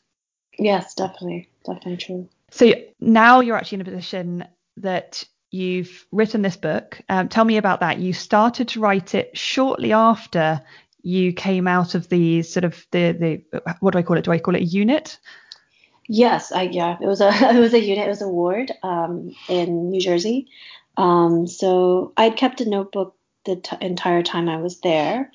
Yes, 0.57 0.93
definitely, 0.95 1.49
definitely 1.65 1.97
true. 1.97 2.29
So 2.51 2.73
now 2.99 3.41
you're 3.41 3.57
actually 3.57 3.77
in 3.77 3.81
a 3.81 3.85
position 3.85 4.45
that 4.77 5.23
you've 5.51 6.05
written 6.11 6.41
this 6.41 6.57
book. 6.57 7.01
Um, 7.09 7.29
tell 7.29 7.45
me 7.45 7.57
about 7.57 7.81
that. 7.81 7.99
You 7.99 8.13
started 8.13 8.69
to 8.69 8.79
write 8.79 9.15
it 9.15 9.37
shortly 9.37 9.93
after 9.93 10.61
you 11.01 11.33
came 11.33 11.67
out 11.67 11.93
of 11.93 12.09
the 12.09 12.41
sort 12.41 12.63
of 12.63 12.85
the 12.91 13.11
the 13.51 13.61
what 13.79 13.91
do 13.91 13.99
I 13.99 14.03
call 14.03 14.17
it? 14.17 14.25
Do 14.25 14.31
I 14.31 14.39
call 14.39 14.55
it 14.55 14.61
a 14.61 14.65
unit? 14.65 15.19
Yes, 16.07 16.51
I 16.51 16.63
yeah, 16.63 16.97
it 17.01 17.05
was 17.05 17.21
a 17.21 17.29
it 17.55 17.59
was 17.59 17.73
a 17.73 17.79
unit, 17.79 18.05
it 18.05 18.09
was 18.09 18.21
a 18.21 18.27
ward 18.27 18.71
um, 18.83 19.35
in 19.47 19.91
New 19.91 20.01
Jersey, 20.01 20.47
um, 20.97 21.47
so 21.47 22.13
I'd 22.17 22.37
kept 22.37 22.61
a 22.61 22.69
notebook 22.69 23.15
the 23.45 23.57
t- 23.57 23.77
entire 23.81 24.23
time 24.23 24.49
I 24.49 24.57
was 24.57 24.79
there. 24.81 25.31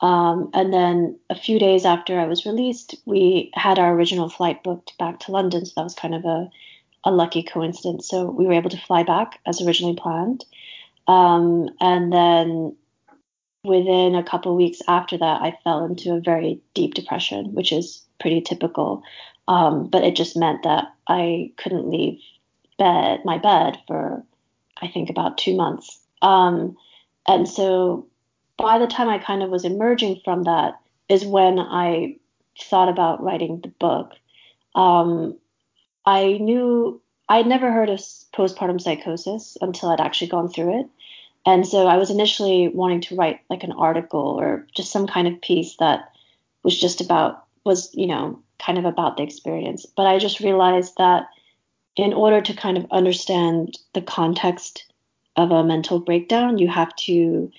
Um, 0.00 0.50
and 0.52 0.72
then 0.72 1.18
a 1.30 1.34
few 1.34 1.58
days 1.58 1.84
after 1.84 2.18
I 2.18 2.26
was 2.26 2.44
released, 2.44 2.96
we 3.06 3.50
had 3.54 3.78
our 3.78 3.94
original 3.94 4.28
flight 4.28 4.62
booked 4.62 4.96
back 4.98 5.20
to 5.20 5.32
London. 5.32 5.64
So 5.64 5.72
that 5.76 5.84
was 5.84 5.94
kind 5.94 6.14
of 6.14 6.24
a, 6.24 6.50
a 7.04 7.10
lucky 7.10 7.42
coincidence. 7.42 8.08
So 8.08 8.26
we 8.26 8.46
were 8.46 8.52
able 8.52 8.70
to 8.70 8.76
fly 8.76 9.02
back 9.02 9.40
as 9.46 9.62
originally 9.62 9.96
planned. 9.96 10.44
Um, 11.06 11.70
and 11.80 12.12
then 12.12 12.76
within 13.62 14.14
a 14.14 14.24
couple 14.24 14.54
weeks 14.56 14.80
after 14.88 15.16
that, 15.16 15.42
I 15.42 15.58
fell 15.64 15.84
into 15.84 16.14
a 16.14 16.20
very 16.20 16.60
deep 16.74 16.94
depression, 16.94 17.54
which 17.54 17.72
is 17.72 18.02
pretty 18.20 18.40
typical. 18.40 19.02
Um, 19.48 19.88
but 19.88 20.04
it 20.04 20.16
just 20.16 20.36
meant 20.36 20.64
that 20.64 20.92
I 21.06 21.52
couldn't 21.56 21.88
leave 21.88 22.20
bed, 22.78 23.20
my 23.24 23.38
bed 23.38 23.78
for 23.86 24.24
I 24.82 24.88
think 24.88 25.10
about 25.10 25.38
two 25.38 25.56
months. 25.56 25.98
Um, 26.22 26.76
and 27.26 27.48
so 27.48 28.06
by 28.56 28.78
the 28.78 28.86
time 28.86 29.08
I 29.08 29.18
kind 29.18 29.42
of 29.42 29.50
was 29.50 29.64
emerging 29.64 30.20
from 30.24 30.44
that 30.44 30.74
is 31.08 31.24
when 31.24 31.58
I 31.58 32.16
thought 32.60 32.88
about 32.88 33.22
writing 33.22 33.60
the 33.60 33.68
book. 33.68 34.12
Um, 34.74 35.36
I 36.06 36.38
knew 36.38 37.00
I'd 37.28 37.46
never 37.46 37.72
heard 37.72 37.88
of 37.88 37.98
postpartum 38.34 38.80
psychosis 38.80 39.56
until 39.60 39.90
I'd 39.90 40.00
actually 40.00 40.28
gone 40.28 40.48
through 40.48 40.80
it. 40.80 40.86
And 41.46 41.66
so 41.66 41.86
I 41.86 41.96
was 41.96 42.10
initially 42.10 42.68
wanting 42.68 43.00
to 43.02 43.16
write 43.16 43.40
like 43.50 43.64
an 43.64 43.72
article 43.72 44.38
or 44.40 44.66
just 44.74 44.92
some 44.92 45.06
kind 45.06 45.28
of 45.28 45.40
piece 45.40 45.76
that 45.76 46.10
was 46.62 46.78
just 46.78 47.00
about, 47.00 47.44
was, 47.64 47.90
you 47.94 48.06
know, 48.06 48.40
kind 48.58 48.78
of 48.78 48.84
about 48.84 49.16
the 49.16 49.22
experience. 49.22 49.84
But 49.84 50.06
I 50.06 50.18
just 50.18 50.40
realized 50.40 50.94
that 50.96 51.26
in 51.96 52.12
order 52.12 52.40
to 52.40 52.54
kind 52.54 52.76
of 52.76 52.86
understand 52.90 53.78
the 53.92 54.02
context 54.02 54.84
of 55.36 55.50
a 55.50 55.64
mental 55.64 56.00
breakdown, 56.00 56.58
you 56.58 56.68
have 56.68 56.94
to 56.96 57.50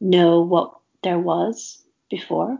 know 0.00 0.40
what 0.40 0.76
there 1.02 1.18
was 1.18 1.82
before. 2.10 2.58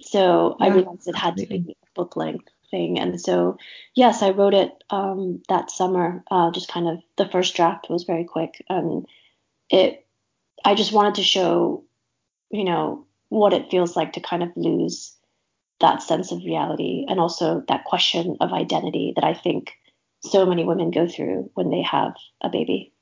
So 0.00 0.56
yeah, 0.58 0.66
I 0.66 0.68
realized 0.70 1.08
it 1.08 1.16
had 1.16 1.32
absolutely. 1.32 1.58
to 1.58 1.64
be 1.64 1.72
a 1.72 1.94
book 1.94 2.16
length 2.16 2.48
thing. 2.70 2.98
And 2.98 3.20
so, 3.20 3.58
yes, 3.94 4.22
I 4.22 4.30
wrote 4.30 4.54
it 4.54 4.72
um, 4.90 5.42
that 5.48 5.70
summer. 5.70 6.22
Uh, 6.30 6.50
just 6.50 6.68
kind 6.68 6.88
of 6.88 6.98
the 7.16 7.28
first 7.28 7.54
draft 7.54 7.90
was 7.90 8.04
very 8.04 8.24
quick. 8.24 8.64
And 8.68 9.06
it, 9.68 10.06
I 10.64 10.74
just 10.74 10.92
wanted 10.92 11.16
to 11.16 11.22
show, 11.22 11.84
you 12.50 12.64
know, 12.64 13.06
what 13.28 13.52
it 13.52 13.70
feels 13.70 13.96
like 13.96 14.14
to 14.14 14.20
kind 14.20 14.42
of 14.42 14.50
lose 14.56 15.14
that 15.80 16.02
sense 16.02 16.30
of 16.30 16.44
reality 16.44 17.06
and 17.08 17.18
also 17.18 17.62
that 17.68 17.84
question 17.84 18.36
of 18.40 18.52
identity 18.52 19.12
that 19.14 19.24
I 19.24 19.34
think 19.34 19.72
so 20.22 20.46
many 20.46 20.64
women 20.64 20.90
go 20.90 21.08
through 21.08 21.50
when 21.54 21.70
they 21.70 21.82
have 21.82 22.14
a 22.42 22.48
baby. 22.48 22.92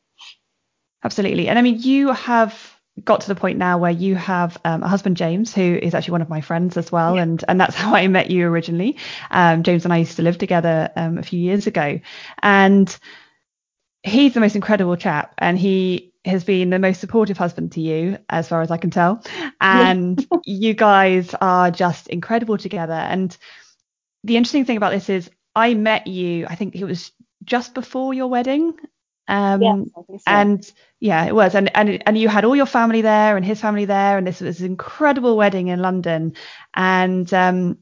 Absolutely. 1.04 1.48
And 1.48 1.58
I 1.58 1.62
mean, 1.62 1.80
you 1.80 2.12
have 2.12 2.78
got 3.04 3.20
to 3.22 3.28
the 3.28 3.34
point 3.34 3.58
now 3.58 3.78
where 3.78 3.90
you 3.90 4.14
have 4.16 4.58
um, 4.64 4.82
a 4.82 4.88
husband, 4.88 5.16
James, 5.16 5.54
who 5.54 5.78
is 5.80 5.94
actually 5.94 6.12
one 6.12 6.22
of 6.22 6.28
my 6.28 6.40
friends 6.40 6.76
as 6.76 6.90
well. 6.90 7.16
Yeah. 7.16 7.22
And, 7.22 7.44
and 7.48 7.60
that's 7.60 7.75
how 7.76 7.94
I 7.94 8.06
met 8.08 8.30
you 8.30 8.46
originally. 8.46 8.96
Um, 9.30 9.62
James 9.62 9.84
and 9.84 9.92
I 9.92 9.98
used 9.98 10.16
to 10.16 10.22
live 10.22 10.38
together 10.38 10.90
um, 10.96 11.18
a 11.18 11.22
few 11.22 11.40
years 11.40 11.66
ago. 11.66 12.00
And 12.42 12.98
he's 14.02 14.34
the 14.34 14.40
most 14.40 14.56
incredible 14.56 14.96
chap. 14.96 15.34
And 15.38 15.58
he 15.58 16.12
has 16.25 16.44
been 16.44 16.70
the 16.70 16.78
most 16.78 17.00
supportive 17.00 17.38
husband 17.38 17.72
to 17.72 17.80
you, 17.80 18.18
as 18.28 18.48
far 18.48 18.62
as 18.62 18.70
I 18.70 18.76
can 18.76 18.90
tell. 18.90 19.25
And 19.60 20.25
you 20.44 20.75
guys 20.75 21.34
are 21.40 21.70
just 21.70 22.08
incredible 22.08 22.58
together. 22.58 22.92
And 22.92 23.37
the 24.25 24.37
interesting 24.37 24.64
thing 24.64 24.76
about 24.76 24.92
this 24.92 25.08
is 25.08 25.30
I 25.58 25.74
met 25.74 26.06
you, 26.06 26.46
I 26.46 26.54
think 26.54 26.74
it 26.76 26.84
was 26.84 27.12
just 27.44 27.74
before 27.74 28.14
your 28.14 28.28
wedding. 28.28 28.74
Um, 29.26 29.90
so. 30.06 30.18
and 30.26 30.72
yeah, 31.00 31.26
it 31.26 31.34
was. 31.34 31.54
And, 31.54 31.70
and, 31.76 32.02
and 32.06 32.16
you 32.16 32.28
had 32.28 32.44
all 32.44 32.56
your 32.56 32.66
family 32.66 33.02
there 33.02 33.36
and 33.36 33.44
his 33.44 33.60
family 33.60 33.84
there. 33.84 34.16
And 34.16 34.26
this 34.26 34.40
was 34.40 34.60
an 34.60 34.66
incredible 34.66 35.36
wedding 35.36 35.68
in 35.68 35.80
London. 35.80 36.34
And, 36.74 37.32
um, 37.34 37.78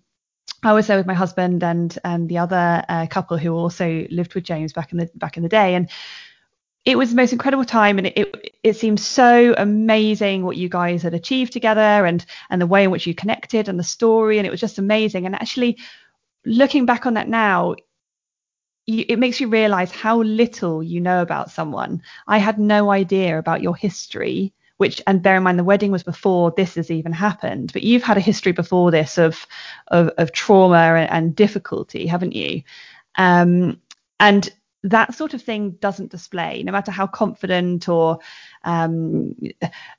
I 0.63 0.73
was 0.73 0.87
there 0.87 0.97
with 0.97 1.07
my 1.07 1.15
husband 1.15 1.63
and 1.63 1.97
and 2.03 2.29
the 2.29 2.39
other 2.39 2.85
uh, 2.89 3.07
couple 3.07 3.37
who 3.37 3.55
also 3.55 4.07
lived 4.11 4.35
with 4.35 4.45
James 4.45 4.73
back 4.73 4.93
in 4.93 4.99
the 4.99 5.11
back 5.15 5.37
in 5.37 5.43
the 5.43 5.49
day, 5.49 5.75
and 5.75 5.89
it 6.85 6.97
was 6.97 7.11
the 7.11 7.17
most 7.17 7.33
incredible 7.33 7.65
time, 7.65 7.99
and 7.99 8.07
it, 8.07 8.17
it 8.17 8.57
it 8.63 8.77
seemed 8.77 9.01
so 9.01 9.55
amazing 9.57 10.45
what 10.45 10.57
you 10.57 10.69
guys 10.69 11.03
had 11.03 11.15
achieved 11.15 11.53
together, 11.53 12.07
and 12.07 12.25
and 12.51 12.61
the 12.61 12.67
way 12.67 12.85
in 12.85 12.91
which 12.91 13.07
you 13.07 13.15
connected, 13.15 13.69
and 13.69 13.79
the 13.79 13.85
story, 13.85 14.39
and 14.39 14.47
it 14.47 14.51
was 14.51 14.61
just 14.61 14.79
amazing. 14.79 15.27
And 15.27 15.35
actually, 15.35 15.79
looking 16.47 16.87
back 16.87 17.05
on 17.07 17.15
that 17.15 17.29
now, 17.29 17.75
you, 18.87 19.05
it 19.09 19.19
makes 19.19 19.41
you 19.41 19.49
realize 19.49 19.91
how 19.91 20.23
little 20.23 20.83
you 20.83 21.01
know 21.01 21.21
about 21.21 21.51
someone. 21.51 22.03
I 22.27 22.39
had 22.39 22.59
no 22.59 22.91
idea 22.91 23.39
about 23.39 23.63
your 23.63 23.77
history, 23.77 24.55
which, 24.77 25.03
and 25.07 25.23
bear 25.23 25.37
in 25.37 25.43
mind, 25.43 25.59
the 25.59 25.65
wedding 25.65 25.91
was 25.91 26.05
before 26.05 26.53
this 26.57 26.77
has 26.77 26.91
even 26.91 27.13
happened, 27.13 27.73
but 27.73 27.83
you've 27.83 28.05
had 28.05 28.17
a 28.17 28.21
history 28.21 28.53
before 28.53 28.91
this 28.91 29.19
of, 29.19 29.47
of, 29.89 30.09
of 30.19 30.33
trauma 30.33 30.77
and, 30.77 31.11
and, 31.11 31.37
difficulty, 31.37 32.07
haven't 32.07 32.35
you? 32.35 32.63
Um, 33.17 33.81
and 34.21 34.49
that 34.85 35.15
sort 35.15 35.35
of 35.35 35.43
thing 35.43 35.73
doesn't 35.81 36.13
display, 36.13 36.63
no 36.63 36.71
matter 36.71 36.93
how 36.93 37.09
confident 37.09 37.89
or 37.89 38.21
um, 38.63 39.35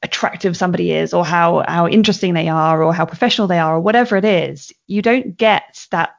attractive 0.02 0.56
somebody 0.56 0.94
is, 0.94 1.14
or 1.14 1.26
how 1.26 1.66
how 1.68 1.88
interesting 1.88 2.34
they 2.34 2.48
are, 2.48 2.82
or 2.82 2.94
how 2.94 3.06
professional 3.06 3.48
they 3.48 3.60
are, 3.60 3.76
or 3.76 3.82
whatever 3.82 4.16
it 4.16 4.24
is. 4.24 4.72
You 4.86 5.02
don't 5.02 5.36
get 5.36 5.88
that 5.92 6.12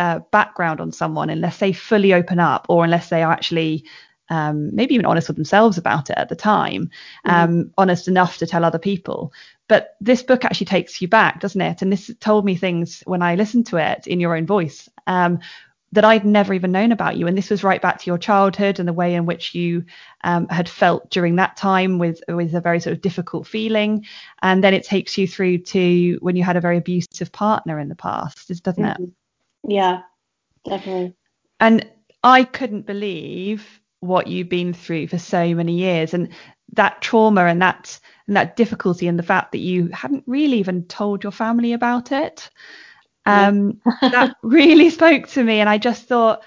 uh, 0.00 0.20
background 0.30 0.80
on 0.80 0.92
someone 0.92 1.28
unless 1.28 1.58
they 1.58 1.74
fully 1.74 2.14
open 2.14 2.40
up 2.40 2.64
or 2.70 2.84
unless 2.84 3.10
they 3.10 3.22
are 3.22 3.30
actually 3.30 3.84
um, 4.30 4.74
maybe 4.74 4.94
even 4.94 5.04
honest 5.04 5.28
with 5.28 5.36
themselves 5.36 5.76
about 5.76 6.08
it 6.08 6.16
at 6.16 6.30
the 6.30 6.36
time, 6.36 6.90
mm-hmm. 7.26 7.30
um, 7.30 7.70
honest 7.76 8.08
enough 8.08 8.38
to 8.38 8.46
tell 8.46 8.64
other 8.64 8.78
people. 8.78 9.32
But 9.68 9.96
this 10.00 10.22
book 10.22 10.44
actually 10.44 10.66
takes 10.66 11.02
you 11.02 11.08
back, 11.08 11.40
doesn't 11.40 11.60
it? 11.60 11.82
And 11.82 11.92
this 11.92 12.10
told 12.18 12.46
me 12.46 12.56
things 12.56 13.02
when 13.04 13.20
I 13.20 13.34
listened 13.34 13.66
to 13.66 13.76
it 13.76 14.06
in 14.06 14.20
your 14.20 14.34
own 14.34 14.46
voice 14.46 14.88
um, 15.06 15.40
that 15.92 16.04
I'd 16.04 16.24
never 16.24 16.54
even 16.54 16.72
known 16.72 16.92
about 16.92 17.16
you. 17.16 17.26
And 17.26 17.36
this 17.36 17.50
was 17.50 17.62
right 17.62 17.82
back 17.82 17.98
to 17.98 18.06
your 18.06 18.18
childhood 18.18 18.78
and 18.78 18.88
the 18.88 18.94
way 18.94 19.14
in 19.14 19.26
which 19.26 19.54
you 19.54 19.84
um, 20.24 20.48
had 20.48 20.68
felt 20.68 21.10
during 21.10 21.36
that 21.36 21.58
time 21.58 21.98
with 21.98 22.22
with 22.26 22.54
a 22.54 22.60
very 22.60 22.80
sort 22.80 22.94
of 22.94 23.02
difficult 23.02 23.46
feeling. 23.46 24.06
And 24.40 24.64
then 24.64 24.72
it 24.72 24.84
takes 24.84 25.18
you 25.18 25.28
through 25.28 25.58
to 25.58 26.18
when 26.22 26.36
you 26.36 26.44
had 26.44 26.56
a 26.56 26.60
very 26.60 26.78
abusive 26.78 27.32
partner 27.32 27.78
in 27.78 27.88
the 27.88 27.96
past, 27.96 28.48
doesn't 28.62 28.82
mm-hmm. 28.82 29.04
it? 29.04 29.10
Yeah, 29.66 30.02
definitely. 30.64 31.16
And 31.60 31.90
I 32.22 32.44
couldn't 32.44 32.86
believe 32.86 33.80
what 34.00 34.26
you've 34.26 34.48
been 34.48 34.72
through 34.72 35.08
for 35.08 35.18
so 35.18 35.54
many 35.54 35.78
years 35.78 36.14
and 36.14 36.30
that 36.72 37.02
trauma 37.02 37.44
and 37.44 37.60
that 37.60 37.98
and 38.26 38.36
that 38.36 38.56
difficulty 38.56 39.06
and 39.06 39.18
the 39.18 39.22
fact 39.24 39.52
that 39.52 39.58
you 39.58 39.88
hadn't 39.88 40.24
really 40.26 40.58
even 40.58 40.84
told 40.84 41.22
your 41.22 41.32
family 41.32 41.72
about 41.72 42.12
it 42.12 42.48
um 43.26 43.80
that 44.10 44.36
really 44.42 44.88
spoke 44.88 45.28
to 45.28 45.42
me 45.42 45.60
and 45.60 45.68
I 45.68 45.78
just 45.78 46.06
thought 46.06 46.42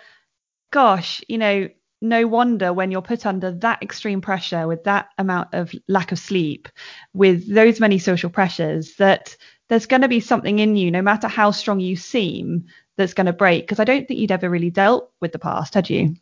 gosh 0.72 1.22
you 1.28 1.38
know 1.38 1.70
no 2.02 2.28
wonder 2.28 2.74
when 2.74 2.92
you're 2.92 3.02
put 3.02 3.26
under 3.26 3.52
that 3.52 3.84
extreme 3.84 4.22
pressure 4.22 4.68
with 4.68 4.84
that 4.86 5.10
amount 5.18 5.54
of 5.54 5.72
lack 5.88 6.12
of 6.12 6.20
sleep 6.20 6.68
with 7.14 7.48
those 7.54 7.80
many 7.80 8.00
social 8.00 8.30
pressures 8.30 8.96
that 8.96 9.38
there's 9.70 9.86
going 9.86 10.02
to 10.02 10.08
be 10.08 10.20
something 10.20 10.60
in 10.60 10.76
you 10.76 10.90
no 10.92 11.02
matter 11.02 11.28
how 11.28 11.52
strong 11.52 11.80
you 11.80 11.96
seem 11.96 12.66
that's 12.98 13.14
going 13.14 13.26
to 13.26 13.34
break? 13.34 13.64
Because 13.64 13.80
I 13.80 13.86
don't 13.86 14.08
think 14.08 14.20
you'd 14.20 14.32
ever 14.32 14.50
really 14.50 14.70
dealt 14.70 15.12
with 15.20 15.32
the 15.32 15.40
past, 15.40 15.74
had 15.74 15.90
you? 15.90 16.16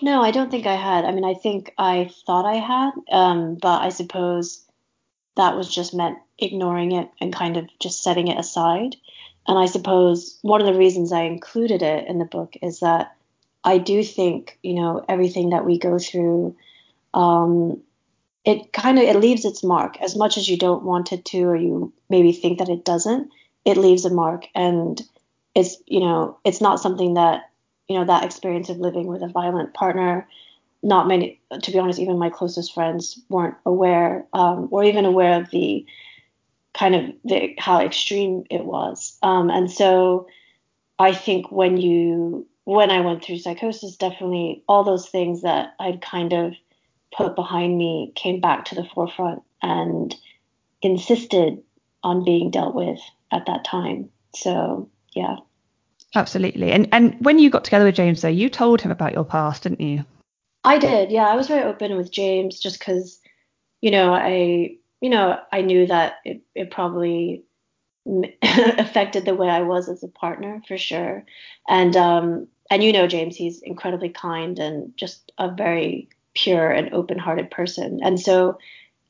No, 0.00 0.22
I 0.22 0.30
don't 0.30 0.50
think 0.50 0.66
I 0.66 0.76
had. 0.76 1.04
I 1.04 1.10
mean, 1.10 1.24
I 1.24 1.34
think 1.34 1.74
I 1.76 2.10
thought 2.26 2.46
I 2.46 2.54
had, 2.54 2.92
um, 3.10 3.56
but 3.56 3.82
I 3.82 3.88
suppose 3.88 4.64
that 5.36 5.56
was 5.56 5.72
just 5.72 5.94
meant 5.94 6.18
ignoring 6.38 6.92
it 6.92 7.08
and 7.20 7.32
kind 7.32 7.56
of 7.56 7.68
just 7.80 8.02
setting 8.02 8.28
it 8.28 8.38
aside. 8.38 8.96
And 9.46 9.58
I 9.58 9.66
suppose 9.66 10.38
one 10.42 10.60
of 10.60 10.66
the 10.66 10.78
reasons 10.78 11.12
I 11.12 11.22
included 11.22 11.82
it 11.82 12.06
in 12.06 12.18
the 12.18 12.24
book 12.24 12.54
is 12.62 12.80
that 12.80 13.16
I 13.64 13.78
do 13.78 14.04
think, 14.04 14.58
you 14.62 14.74
know, 14.74 15.04
everything 15.08 15.50
that 15.50 15.64
we 15.64 15.78
go 15.78 15.98
through, 15.98 16.54
um, 17.14 17.80
it 18.44 18.72
kind 18.72 18.98
of 18.98 19.04
it 19.04 19.16
leaves 19.16 19.44
its 19.44 19.64
mark 19.64 20.00
as 20.00 20.16
much 20.16 20.36
as 20.36 20.48
you 20.48 20.56
don't 20.56 20.84
want 20.84 21.12
it 21.12 21.24
to, 21.26 21.42
or 21.44 21.56
you 21.56 21.92
maybe 22.08 22.32
think 22.32 22.58
that 22.58 22.68
it 22.68 22.84
doesn't. 22.84 23.30
It 23.64 23.76
leaves 23.76 24.04
a 24.04 24.10
mark, 24.10 24.46
and 24.54 25.02
it's 25.58 25.76
you 25.86 25.98
know 25.98 26.38
it's 26.44 26.60
not 26.60 26.80
something 26.80 27.14
that 27.14 27.50
you 27.88 27.98
know 27.98 28.04
that 28.04 28.24
experience 28.24 28.68
of 28.68 28.78
living 28.78 29.08
with 29.08 29.22
a 29.22 29.28
violent 29.28 29.74
partner. 29.74 30.28
Not 30.80 31.08
many, 31.08 31.40
to 31.62 31.72
be 31.72 31.78
honest, 31.80 31.98
even 31.98 32.20
my 32.20 32.30
closest 32.30 32.72
friends 32.72 33.20
weren't 33.28 33.56
aware, 33.66 34.24
um, 34.32 34.68
or 34.70 34.84
even 34.84 35.04
aware 35.04 35.40
of 35.40 35.50
the 35.50 35.84
kind 36.72 36.94
of 36.94 37.12
the, 37.24 37.56
how 37.58 37.80
extreme 37.80 38.44
it 38.48 38.64
was. 38.64 39.18
Um, 39.24 39.50
and 39.50 39.68
so 39.68 40.28
I 41.00 41.12
think 41.12 41.50
when 41.50 41.76
you 41.78 42.46
when 42.62 42.92
I 42.92 43.00
went 43.00 43.24
through 43.24 43.38
psychosis, 43.38 43.96
definitely 43.96 44.62
all 44.68 44.84
those 44.84 45.08
things 45.08 45.42
that 45.42 45.74
I'd 45.80 46.00
kind 46.00 46.32
of 46.32 46.54
put 47.16 47.34
behind 47.34 47.76
me 47.76 48.12
came 48.14 48.40
back 48.40 48.66
to 48.66 48.76
the 48.76 48.88
forefront 48.94 49.42
and 49.60 50.14
insisted 50.82 51.60
on 52.04 52.24
being 52.24 52.52
dealt 52.52 52.76
with 52.76 53.00
at 53.32 53.46
that 53.46 53.64
time. 53.64 54.10
So 54.36 54.88
yeah. 55.12 55.38
Absolutely. 56.14 56.72
And 56.72 56.88
and 56.92 57.16
when 57.20 57.38
you 57.38 57.50
got 57.50 57.64
together 57.64 57.84
with 57.84 57.94
James 57.94 58.22
though, 58.22 58.28
you 58.28 58.48
told 58.48 58.80
him 58.80 58.90
about 58.90 59.12
your 59.12 59.24
past, 59.24 59.64
didn't 59.64 59.80
you? 59.80 60.04
I 60.64 60.78
did. 60.78 61.10
Yeah, 61.10 61.28
I 61.28 61.36
was 61.36 61.48
very 61.48 61.64
open 61.64 61.96
with 61.96 62.10
James 62.10 62.58
just 62.58 62.80
cuz 62.80 63.20
you 63.80 63.90
know, 63.90 64.12
I 64.12 64.76
you 65.00 65.10
know, 65.10 65.38
I 65.52 65.60
knew 65.60 65.86
that 65.86 66.14
it, 66.24 66.42
it 66.54 66.70
probably 66.70 67.44
affected 68.42 69.24
the 69.24 69.34
way 69.34 69.48
I 69.48 69.62
was 69.62 69.88
as 69.88 70.02
a 70.02 70.08
partner 70.08 70.62
for 70.66 70.78
sure. 70.78 71.24
And 71.68 71.96
um, 71.96 72.48
and 72.70 72.82
you 72.82 72.92
know 72.92 73.06
James, 73.06 73.36
he's 73.36 73.60
incredibly 73.62 74.08
kind 74.08 74.58
and 74.58 74.96
just 74.96 75.32
a 75.38 75.50
very 75.50 76.08
pure 76.34 76.70
and 76.70 76.92
open-hearted 76.92 77.50
person. 77.50 78.00
And 78.02 78.20
so, 78.20 78.58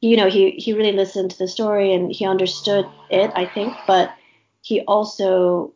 you 0.00 0.16
know, 0.16 0.28
he 0.28 0.52
he 0.52 0.72
really 0.72 0.92
listened 0.92 1.30
to 1.30 1.38
the 1.38 1.48
story 1.48 1.92
and 1.92 2.12
he 2.12 2.26
understood 2.26 2.86
it, 3.10 3.30
I 3.34 3.46
think, 3.46 3.74
but 3.86 4.12
he 4.62 4.80
also 4.82 5.72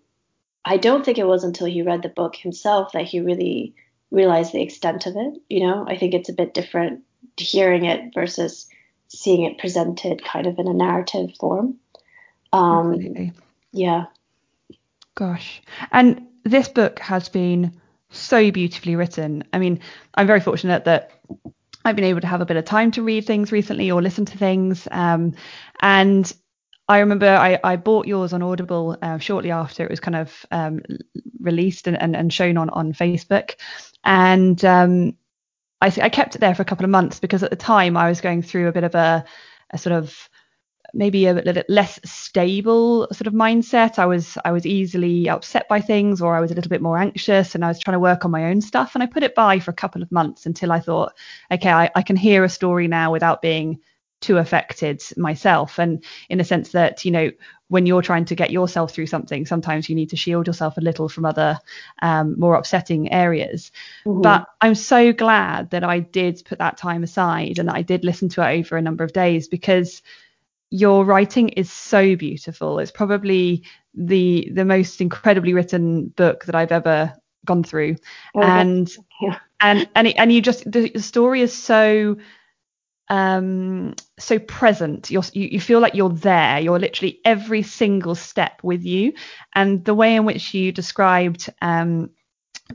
I 0.65 0.77
don't 0.77 1.05
think 1.05 1.19
it 1.19 1.27
was 1.27 1.45
until 1.45 1.67
he 1.67 1.83
read 1.83 2.03
the 2.03 2.09
book 2.09 2.37
himself 2.37 2.93
that 2.93 3.05
he 3.05 3.21
really 3.21 3.75
realized 4.11 4.53
the 4.53 4.63
extent 4.63 5.07
of 5.07 5.17
it, 5.17 5.41
you 5.49 5.67
know? 5.67 5.85
I 5.89 5.97
think 5.97 6.15
it's 6.15 6.29
a 6.29 6.35
bit 6.35 6.55
different 6.55 7.03
hearing 7.37 7.85
it 7.85 8.15
versus 8.15 8.69
seeing 9.09 9.43
it 9.45 9.59
presented 9.59 10.25
kind 10.25 10.47
of 10.47 10.59
in 10.59 10.69
a 10.69 10.75
narrative 10.75 11.31
form. 11.39 11.77
Um, 12.53 12.95
Absolutely. 12.95 13.33
Yeah. 13.73 14.05
Gosh. 15.15 15.63
And 15.91 16.27
this 16.45 16.69
book 16.69 16.99
has 16.99 17.29
been 17.29 17.73
so 18.11 18.51
beautifully 18.51 18.97
written. 18.97 19.45
I 19.53 19.59
mean, 19.59 19.81
I'm 20.15 20.27
very 20.27 20.41
fortunate 20.41 20.85
that 20.85 21.11
I've 21.85 21.97
been 21.97 22.05
able 22.05 22.21
to 22.21 22.27
have 22.27 22.41
a 22.41 22.47
bit 22.47 22.57
of 22.57 22.65
time 22.65 22.91
to 22.93 23.03
read 23.03 23.27
things 23.27 23.51
recently 23.51 23.91
or 23.91 24.03
listen 24.03 24.25
to 24.27 24.39
things. 24.39 24.87
Um, 24.91 25.35
and 25.81 26.33
I 26.89 26.99
remember 26.99 27.29
I, 27.29 27.59
I 27.63 27.77
bought 27.77 28.07
yours 28.07 28.33
on 28.33 28.43
Audible 28.43 28.97
uh, 29.01 29.19
shortly 29.19 29.51
after 29.51 29.85
it 29.85 29.91
was 29.91 30.01
kind 30.01 30.17
of 30.17 30.47
um, 30.51 30.83
released 31.41 31.87
and, 31.87 32.01
and, 32.01 32.17
and, 32.17 32.33
shown 32.33 32.57
on, 32.57 32.71
on 32.71 32.93
Facebook. 32.93 33.55
And 34.05 34.63
um, 34.65 35.17
I, 35.81 35.87
I 36.03 36.09
kept 36.09 36.35
it 36.35 36.41
there 36.41 36.55
for 36.55 36.63
a 36.63 36.67
couple 36.67 36.85
of 36.85 36.91
months 36.91 37.21
because 37.21 37.43
at 37.43 37.51
the 37.51 37.57
time 37.57 37.97
I 37.97 38.09
was 38.09 38.21
going 38.21 38.43
through 38.43 38.69
a 38.69 38.73
bit 38.73 38.85
of 38.85 38.95
a, 38.95 39.25
a 39.71 39.79
sort 39.79 39.95
of 39.95 40.29
maybe 40.95 41.27
a 41.27 41.33
little 41.33 41.63
less 41.69 41.99
stable 42.05 43.09
sort 43.13 43.27
of 43.27 43.33
mindset. 43.33 43.99
I 43.99 44.07
was 44.07 44.37
I 44.45 44.53
was 44.53 44.67
easily 44.67 45.29
upset 45.29 45.69
by 45.69 45.81
things 45.81 46.21
or 46.21 46.37
I 46.37 46.41
was 46.41 46.51
a 46.51 46.55
little 46.55 46.69
bit 46.69 46.83
more 46.83 46.99
anxious 46.99 47.55
and 47.55 47.65
I 47.65 47.69
was 47.69 47.79
trying 47.79 47.95
to 47.95 48.01
work 48.01 48.25
on 48.25 48.31
my 48.31 48.47
own 48.47 48.61
stuff 48.61 48.95
and 48.95 49.03
I 49.03 49.07
put 49.07 49.23
it 49.23 49.35
by 49.35 49.59
for 49.59 49.71
a 49.71 49.75
couple 49.75 50.03
of 50.03 50.13
months 50.13 50.47
until 50.47 50.73
I 50.73 50.81
thought, 50.81 51.13
okay, 51.51 51.71
I, 51.71 51.91
I 51.95 52.03
can 52.03 52.17
hear 52.17 52.45
a 52.45 52.49
story 52.49 52.89
now 52.89 53.13
without 53.13 53.41
being 53.41 53.81
too 54.23 54.39
affected 54.39 55.03
myself 55.17 55.79
and 55.79 56.03
in 56.31 56.41
a 56.41 56.45
sense 56.45 56.71
that 56.71 57.05
you 57.05 57.11
know 57.11 57.31
when 57.69 57.87
you're 57.87 58.03
trying 58.03 58.25
to 58.25 58.35
get 58.35 58.51
yourself 58.51 58.93
through 58.93 59.07
something 59.07 59.45
sometimes 59.45 59.89
you 59.89 59.95
need 59.95 60.11
to 60.11 60.17
shield 60.17 60.47
yourself 60.47 60.77
a 60.77 60.81
little 60.81 61.09
from 61.09 61.25
other 61.25 61.59
um, 62.01 62.39
more 62.39 62.55
upsetting 62.55 63.13
areas 63.13 63.71
mm-hmm. 64.07 64.23
but 64.23 64.47
i'm 64.61 64.75
so 64.75 65.13
glad 65.13 65.71
that 65.71 65.85
i 65.85 65.99
did 65.99 66.43
put 66.45 66.59
that 66.59 66.79
time 66.79 67.03
aside 67.03 67.59
and 67.59 67.69
i 67.69 67.83
did 67.83 68.05
listen 68.05 68.29
to 68.29 68.41
it 68.41 68.61
over 68.61 68.77
a 68.77 68.83
number 68.83 69.05
of 69.05 69.13
days 69.13 69.49
because 69.49 70.03
your 70.71 71.05
writing 71.05 71.51
is 71.51 71.71
so 71.71 72.17
beautiful 72.17 72.79
it's 72.79 72.91
probably 72.91 73.63
the 73.95 74.51
the 74.55 74.65
most 74.65 75.01
incredibly 75.01 75.53
written 75.53 76.09
book 76.09 76.45
that 76.47 76.55
i've 76.55 76.73
ever 76.73 77.15
gone 77.45 77.65
through 77.65 77.97
oh, 78.37 78.43
and 78.43 78.93
yeah. 79.21 79.39
and 79.61 79.89
and 79.95 80.07
it, 80.09 80.15
and 80.17 80.33
you 80.33 80.41
just 80.41 80.71
the 80.71 80.97
story 80.99 81.41
is 81.41 81.53
so 81.53 82.17
um, 83.13 83.95
so 84.19 84.39
present. 84.39 85.11
You're, 85.11 85.25
you 85.35 85.49
you 85.53 85.61
feel 85.61 85.81
like 85.81 85.95
you're 85.95 86.09
there. 86.11 86.59
You're 86.61 86.79
literally 86.79 87.21
every 87.27 87.63
single 87.63 88.15
step 88.15 88.61
with 88.63 88.85
you. 88.85 89.13
And 89.55 89.85
the 89.85 89.95
way 89.95 90.17
in 90.17 90.25
which 90.25 90.55
you 90.55 90.73
described 90.73 91.53
um, 91.61 92.11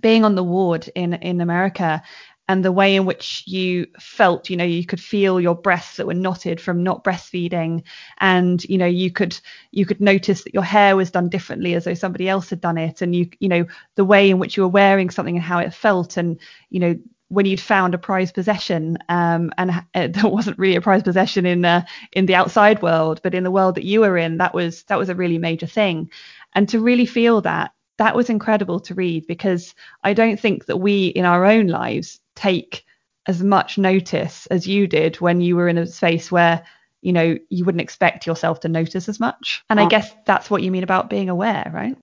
being 0.02 0.26
on 0.26 0.36
the 0.36 0.44
ward 0.44 0.90
in 0.96 1.14
in 1.16 1.42
America 1.42 2.02
and 2.50 2.64
the 2.64 2.72
way 2.72 2.96
in 2.96 3.06
which 3.06 3.44
you 3.48 3.88
felt, 4.00 4.50
you 4.50 4.58
know, 4.58 4.64
you 4.66 4.86
could 4.86 5.02
feel 5.02 5.42
your 5.42 5.56
breasts 5.56 5.98
that 5.98 6.08
were 6.08 6.14
knotted 6.14 6.62
from 6.62 6.84
not 6.84 7.04
breastfeeding, 7.04 7.84
and 8.20 8.64
you 8.66 8.78
know, 8.78 8.86
you 8.86 9.12
could 9.12 9.40
you 9.72 9.86
could 9.86 10.02
notice 10.02 10.44
that 10.44 10.54
your 10.54 10.64
hair 10.64 10.96
was 10.96 11.12
done 11.12 11.30
differently 11.30 11.76
as 11.76 11.86
though 11.86 11.94
somebody 11.96 12.30
else 12.30 12.50
had 12.52 12.62
done 12.62 12.78
it, 12.78 13.02
and 13.02 13.16
you 13.16 13.30
you 13.40 13.50
know, 13.50 13.66
the 13.96 14.06
way 14.06 14.30
in 14.30 14.40
which 14.40 14.58
you 14.58 14.64
were 14.64 14.70
wearing 14.70 15.10
something 15.10 15.36
and 15.36 15.44
how 15.44 15.60
it 15.60 15.74
felt, 15.74 16.18
and 16.18 16.40
you 16.70 16.80
know, 16.80 16.96
when 17.30 17.46
you'd 17.46 17.60
found 17.60 17.94
a 17.94 17.98
prized 17.98 18.34
possession 18.34 18.98
um, 19.10 19.52
and 19.58 19.72
uh, 19.94 20.08
that 20.08 20.32
wasn't 20.32 20.58
really 20.58 20.76
a 20.76 20.82
prized 20.82 21.06
possession 21.06 21.46
in 21.46 21.66
uh, 21.66 21.86
in 22.14 22.26
the 22.26 22.36
outside 22.36 22.82
world 22.82 23.20
but 23.24 23.34
in 23.34 23.44
the 23.44 23.52
world 23.52 23.76
that 23.76 23.84
you 23.84 24.02
were 24.02 24.18
in 24.18 24.38
that 24.38 24.54
was 24.54 24.84
that 24.84 24.98
was 24.98 25.10
a 25.10 25.16
really 25.16 25.38
major 25.38 25.68
thing. 25.68 26.10
And 26.54 26.68
to 26.70 26.80
really 26.80 27.06
feel 27.06 27.42
that 27.42 27.72
that 27.98 28.16
was 28.16 28.30
incredible 28.30 28.80
to 28.80 28.94
read 28.94 29.28
because 29.28 29.76
I 30.04 30.14
don't 30.14 30.40
think 30.40 30.66
that 30.66 30.78
we 30.78 31.08
in 31.08 31.26
our 31.26 31.46
own 31.46 31.68
lives 31.68 32.20
take 32.36 32.86
as 33.28 33.44
much 33.44 33.78
notice 33.78 34.46
as 34.48 34.68
you 34.68 34.88
did 34.88 35.20
when 35.20 35.42
you 35.42 35.56
were 35.56 35.68
in 35.68 35.78
a 35.78 35.86
space 35.86 36.32
where 36.32 36.64
you 37.02 37.12
know 37.12 37.38
you 37.50 37.66
wouldn't 37.66 37.82
expect 37.82 38.26
yourself 38.26 38.62
to 38.62 38.70
notice 38.70 39.10
as 39.10 39.20
much. 39.20 39.64
And 39.70 39.80
I 39.80 39.88
guess 39.88 40.14
that's 40.26 40.50
what 40.50 40.64
you 40.64 40.72
mean 40.72 40.84
about 40.84 41.10
being 41.10 41.30
aware 41.30 41.70
right? 41.74 41.98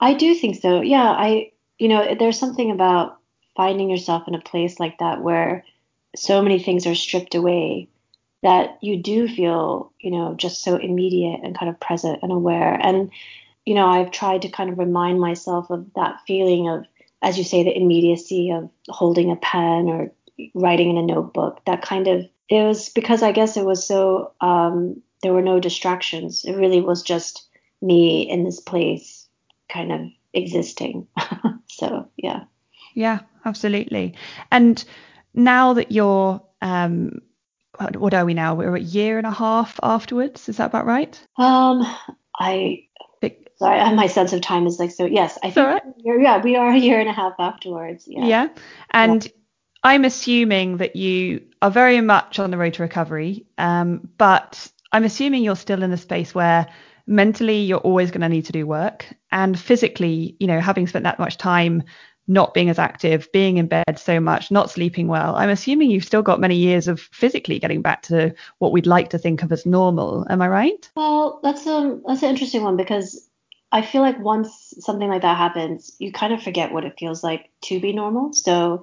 I 0.00 0.14
do 0.14 0.34
think 0.34 0.60
so. 0.60 0.80
Yeah 0.80 1.10
I 1.10 1.50
you 1.78 1.88
know 1.88 2.14
there's 2.14 2.38
something 2.38 2.70
about 2.70 3.18
finding 3.58 3.90
yourself 3.90 4.28
in 4.28 4.36
a 4.36 4.40
place 4.40 4.78
like 4.78 4.98
that 4.98 5.20
where 5.20 5.64
so 6.14 6.40
many 6.40 6.62
things 6.62 6.86
are 6.86 6.94
stripped 6.94 7.34
away 7.34 7.88
that 8.44 8.78
you 8.80 9.02
do 9.02 9.26
feel, 9.26 9.92
you 9.98 10.12
know, 10.12 10.34
just 10.34 10.62
so 10.62 10.76
immediate 10.76 11.40
and 11.42 11.58
kind 11.58 11.68
of 11.68 11.80
present 11.80 12.20
and 12.22 12.30
aware. 12.30 12.74
And, 12.80 13.10
you 13.66 13.74
know, 13.74 13.88
I've 13.88 14.12
tried 14.12 14.42
to 14.42 14.48
kind 14.48 14.70
of 14.70 14.78
remind 14.78 15.20
myself 15.20 15.70
of 15.70 15.92
that 15.96 16.20
feeling 16.24 16.68
of, 16.68 16.84
as 17.20 17.36
you 17.36 17.42
say, 17.42 17.64
the 17.64 17.76
immediacy 17.76 18.50
of 18.52 18.70
holding 18.88 19.32
a 19.32 19.36
pen 19.36 19.88
or 19.88 20.12
writing 20.54 20.90
in 20.90 20.96
a 20.96 21.02
notebook. 21.02 21.60
That 21.66 21.82
kind 21.82 22.06
of, 22.06 22.28
it 22.48 22.62
was 22.62 22.90
because 22.90 23.24
I 23.24 23.32
guess 23.32 23.56
it 23.56 23.64
was 23.64 23.84
so, 23.84 24.34
um, 24.40 25.02
there 25.24 25.32
were 25.32 25.42
no 25.42 25.58
distractions. 25.58 26.44
It 26.44 26.54
really 26.54 26.80
was 26.80 27.02
just 27.02 27.48
me 27.82 28.22
in 28.22 28.44
this 28.44 28.60
place 28.60 29.26
kind 29.68 29.90
of 29.90 30.00
existing. 30.32 31.08
so, 31.66 32.08
yeah. 32.16 32.44
Yeah, 32.98 33.20
absolutely. 33.44 34.14
And 34.50 34.84
now 35.32 35.74
that 35.74 35.92
you're, 35.92 36.42
um, 36.60 37.20
what 37.78 38.12
are 38.12 38.24
we 38.24 38.34
now? 38.34 38.56
We're 38.56 38.74
a 38.74 38.80
year 38.80 39.18
and 39.18 39.26
a 39.26 39.30
half 39.30 39.78
afterwards. 39.84 40.48
Is 40.48 40.56
that 40.56 40.66
about 40.66 40.84
right? 40.84 41.14
Um, 41.36 41.86
I 42.36 42.88
sorry, 43.58 43.94
my 43.94 44.08
sense 44.08 44.32
of 44.32 44.40
time 44.40 44.66
is 44.66 44.80
like 44.80 44.90
so. 44.90 45.04
Yes, 45.04 45.38
I 45.44 45.50
think 45.52 45.66
right. 45.66 45.82
yeah, 46.04 46.42
we 46.42 46.56
are 46.56 46.70
a 46.70 46.76
year 46.76 46.98
and 46.98 47.08
a 47.08 47.12
half 47.12 47.34
afterwards. 47.38 48.04
Yeah. 48.08 48.26
Yeah, 48.26 48.48
and 48.90 49.24
yeah. 49.24 49.30
I'm 49.84 50.04
assuming 50.04 50.78
that 50.78 50.96
you 50.96 51.42
are 51.62 51.70
very 51.70 52.00
much 52.00 52.40
on 52.40 52.50
the 52.50 52.58
road 52.58 52.74
to 52.74 52.82
recovery, 52.82 53.46
um, 53.58 54.08
but 54.18 54.70
I'm 54.90 55.04
assuming 55.04 55.44
you're 55.44 55.56
still 55.56 55.84
in 55.84 55.92
a 55.92 55.96
space 55.96 56.34
where 56.34 56.66
mentally 57.06 57.60
you're 57.60 57.78
always 57.78 58.10
going 58.10 58.22
to 58.22 58.28
need 58.28 58.46
to 58.46 58.52
do 58.52 58.66
work, 58.66 59.06
and 59.30 59.58
physically, 59.58 60.36
you 60.40 60.48
know, 60.48 60.60
having 60.60 60.88
spent 60.88 61.04
that 61.04 61.20
much 61.20 61.36
time 61.36 61.84
not 62.28 62.54
being 62.54 62.68
as 62.68 62.78
active, 62.78 63.30
being 63.32 63.56
in 63.56 63.66
bed 63.66 63.98
so 63.98 64.20
much, 64.20 64.50
not 64.50 64.70
sleeping 64.70 65.08
well. 65.08 65.34
I'm 65.34 65.48
assuming 65.48 65.90
you've 65.90 66.04
still 66.04 66.22
got 66.22 66.40
many 66.40 66.56
years 66.56 66.86
of 66.86 67.00
physically 67.00 67.58
getting 67.58 67.82
back 67.82 68.02
to 68.02 68.34
what 68.58 68.70
we'd 68.70 68.86
like 68.86 69.10
to 69.10 69.18
think 69.18 69.42
of 69.42 69.50
as 69.50 69.64
normal. 69.66 70.26
Am 70.28 70.42
I 70.42 70.48
right? 70.48 70.90
Well, 70.94 71.40
that's 71.42 71.66
um 71.66 72.02
that's 72.06 72.22
an 72.22 72.30
interesting 72.30 72.62
one 72.62 72.76
because 72.76 73.28
I 73.72 73.82
feel 73.82 74.02
like 74.02 74.18
once 74.18 74.74
something 74.78 75.08
like 75.08 75.22
that 75.22 75.36
happens, 75.36 75.94
you 75.98 76.12
kind 76.12 76.32
of 76.32 76.42
forget 76.42 76.72
what 76.72 76.84
it 76.84 76.98
feels 76.98 77.24
like 77.24 77.50
to 77.62 77.80
be 77.80 77.92
normal. 77.92 78.32
So 78.32 78.82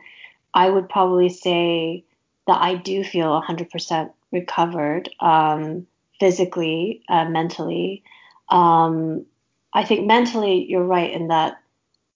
I 0.54 0.70
would 0.70 0.90
probably 0.90 1.30
say 1.30 2.04
that 2.48 2.62
I 2.62 2.76
do 2.76 3.04
feel 3.04 3.42
100% 3.42 4.12
recovered 4.32 5.10
um, 5.20 5.88
physically, 6.20 7.02
uh, 7.10 7.26
mentally. 7.26 8.04
Um, 8.50 9.26
I 9.74 9.84
think 9.84 10.06
mentally, 10.06 10.66
you're 10.70 10.84
right 10.84 11.12
in 11.12 11.30
that 11.30 11.58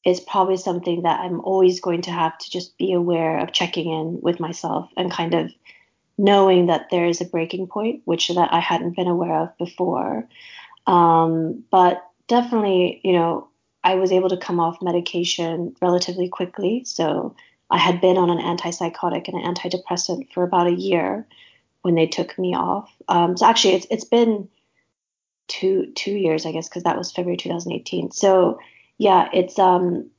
it's 0.06 0.20
probably 0.20 0.58
something 0.58 1.04
that 1.04 1.20
I'm 1.20 1.42
always 1.42 1.80
going 1.82 2.02
to 2.04 2.12
have 2.12 2.38
to 2.38 2.50
just 2.50 2.78
be 2.78 2.94
aware 2.94 3.40
of 3.40 3.52
checking 3.52 3.92
in 3.92 4.22
with 4.22 4.40
myself 4.40 4.90
and 4.96 5.12
kind 5.12 5.34
of 5.34 5.52
knowing 6.18 6.68
that 6.68 6.90
there 6.90 7.06
is 7.06 7.22
a 7.22 7.26
breaking 7.26 7.68
point, 7.68 8.02
which 8.06 8.28
that 8.30 8.54
I 8.54 8.60
hadn't 8.60 8.96
been 8.96 9.08
aware 9.08 9.36
of 9.36 9.58
before. 9.58 10.28
Um, 10.88 11.64
but 11.70 12.06
definitely, 12.28 13.02
you 13.04 13.14
know, 13.14 13.50
I 13.84 13.96
was 13.96 14.12
able 14.12 14.30
to 14.30 14.38
come 14.38 14.60
off 14.60 14.82
medication 14.82 15.76
relatively 15.82 16.30
quickly. 16.30 16.84
So 16.86 17.36
I 17.70 17.78
had 17.78 18.02
been 18.02 18.18
on 18.18 18.30
an 18.30 18.40
antipsychotic 18.40 19.28
and 19.28 19.42
an 19.42 19.54
antidepressant 19.54 20.32
for 20.34 20.44
about 20.44 20.68
a 20.68 20.74
year 20.74 21.28
when 21.82 21.96
they 21.96 22.08
took 22.08 22.38
me 22.38 22.56
off. 22.56 22.92
Um, 23.08 23.38
so 23.38 23.46
actually, 23.46 23.76
it's 23.76 23.88
it's 23.90 24.04
been 24.04 24.50
two 25.48 25.92
two 25.96 26.12
years, 26.12 26.46
I 26.46 26.52
guess, 26.52 26.68
because 26.68 26.84
that 26.84 26.98
was 26.98 27.12
February 27.12 27.38
2018. 27.38 28.12
So 28.12 28.60
yeah, 29.00 29.30
it's 29.34 29.58
um, 29.58 30.12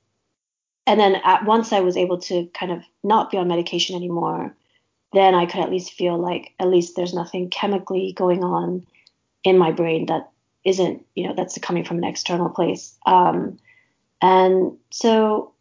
and 0.86 0.98
then 0.98 1.14
at 1.24 1.44
once 1.44 1.72
I 1.72 1.80
was 1.80 1.96
able 1.96 2.18
to 2.22 2.46
kind 2.52 2.72
of 2.72 2.82
not 3.04 3.30
be 3.30 3.38
on 3.38 3.46
medication 3.46 3.94
anymore 3.94 4.56
then 5.12 5.34
I 5.34 5.46
could 5.46 5.60
at 5.60 5.70
least 5.70 5.92
feel 5.92 6.18
like 6.18 6.54
at 6.58 6.68
least 6.68 6.94
there's 6.94 7.14
nothing 7.14 7.50
chemically 7.50 8.12
going 8.12 8.44
on 8.44 8.86
in 9.42 9.58
my 9.58 9.72
brain 9.72 10.06
that 10.06 10.30
isn't, 10.64 11.04
you 11.14 11.26
know, 11.26 11.34
that's 11.34 11.58
coming 11.58 11.84
from 11.84 11.98
an 11.98 12.04
external 12.04 12.48
place. 12.48 12.96
Um, 13.06 13.58
and 14.22 14.76
so 14.90 15.52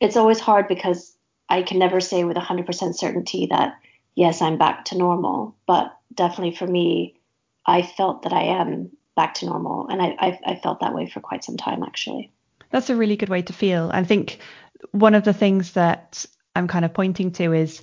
it's 0.00 0.16
always 0.16 0.40
hard 0.40 0.68
because 0.68 1.14
I 1.48 1.62
can 1.62 1.78
never 1.78 2.00
say 2.00 2.24
with 2.24 2.36
100% 2.36 2.94
certainty 2.94 3.46
that, 3.46 3.76
yes, 4.14 4.40
I'm 4.40 4.56
back 4.56 4.86
to 4.86 4.98
normal. 4.98 5.54
But 5.66 5.94
definitely 6.14 6.56
for 6.56 6.66
me, 6.66 7.16
I 7.66 7.82
felt 7.82 8.22
that 8.22 8.32
I 8.32 8.44
am 8.44 8.90
back 9.16 9.34
to 9.34 9.46
normal. 9.46 9.88
And 9.88 10.00
I, 10.00 10.16
I, 10.18 10.38
I 10.46 10.54
felt 10.56 10.80
that 10.80 10.94
way 10.94 11.08
for 11.08 11.20
quite 11.20 11.44
some 11.44 11.56
time, 11.56 11.82
actually. 11.82 12.30
That's 12.70 12.90
a 12.90 12.96
really 12.96 13.16
good 13.16 13.28
way 13.28 13.42
to 13.42 13.52
feel. 13.52 13.90
I 13.92 14.04
think 14.04 14.38
one 14.92 15.14
of 15.14 15.24
the 15.24 15.34
things 15.34 15.72
that 15.72 16.24
I'm 16.56 16.68
kind 16.68 16.84
of 16.84 16.94
pointing 16.94 17.32
to 17.32 17.52
is 17.52 17.82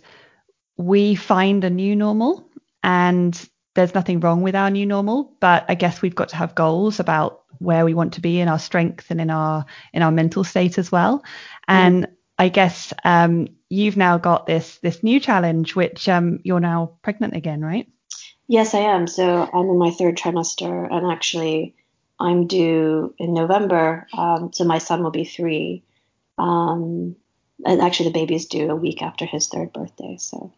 we 0.77 1.15
find 1.15 1.63
a 1.63 1.69
new 1.69 1.95
normal 1.95 2.49
and 2.83 3.49
there's 3.75 3.93
nothing 3.93 4.19
wrong 4.19 4.41
with 4.41 4.55
our 4.55 4.69
new 4.69 4.85
normal 4.85 5.35
but 5.39 5.65
i 5.67 5.75
guess 5.75 6.01
we've 6.01 6.15
got 6.15 6.29
to 6.29 6.35
have 6.37 6.55
goals 6.55 6.99
about 6.99 7.43
where 7.59 7.83
we 7.83 7.93
want 7.93 8.13
to 8.13 8.21
be 8.21 8.39
in 8.39 8.47
our 8.47 8.57
strength 8.57 9.11
and 9.11 9.19
in 9.19 9.29
our 9.29 9.65
in 9.93 10.01
our 10.01 10.11
mental 10.11 10.43
state 10.43 10.77
as 10.77 10.91
well 10.91 11.23
and 11.67 12.05
mm. 12.05 12.11
i 12.37 12.47
guess 12.47 12.93
um, 13.03 13.47
you've 13.69 13.97
now 13.97 14.17
got 14.17 14.45
this 14.45 14.77
this 14.77 15.03
new 15.03 15.19
challenge 15.19 15.75
which 15.75 16.07
um, 16.07 16.39
you're 16.43 16.61
now 16.61 16.97
pregnant 17.01 17.35
again 17.35 17.61
right 17.61 17.87
yes 18.49 18.73
i 18.73 18.79
am 18.79 19.07
so 19.07 19.49
i'm 19.53 19.69
in 19.69 19.77
my 19.77 19.91
third 19.91 20.17
trimester 20.17 20.91
and 20.91 21.09
actually 21.09 21.73
i'm 22.19 22.47
due 22.47 23.13
in 23.17 23.33
november 23.33 24.05
um, 24.17 24.51
so 24.51 24.65
my 24.65 24.79
son 24.79 25.01
will 25.03 25.11
be 25.11 25.23
three 25.23 25.83
um, 26.37 27.15
and 27.65 27.81
actually 27.81 28.09
the 28.09 28.19
baby 28.19 28.35
is 28.35 28.47
due 28.47 28.69
a 28.69 28.75
week 28.75 29.01
after 29.01 29.25
his 29.25 29.47
third 29.47 29.71
birthday 29.71 30.17
so 30.17 30.51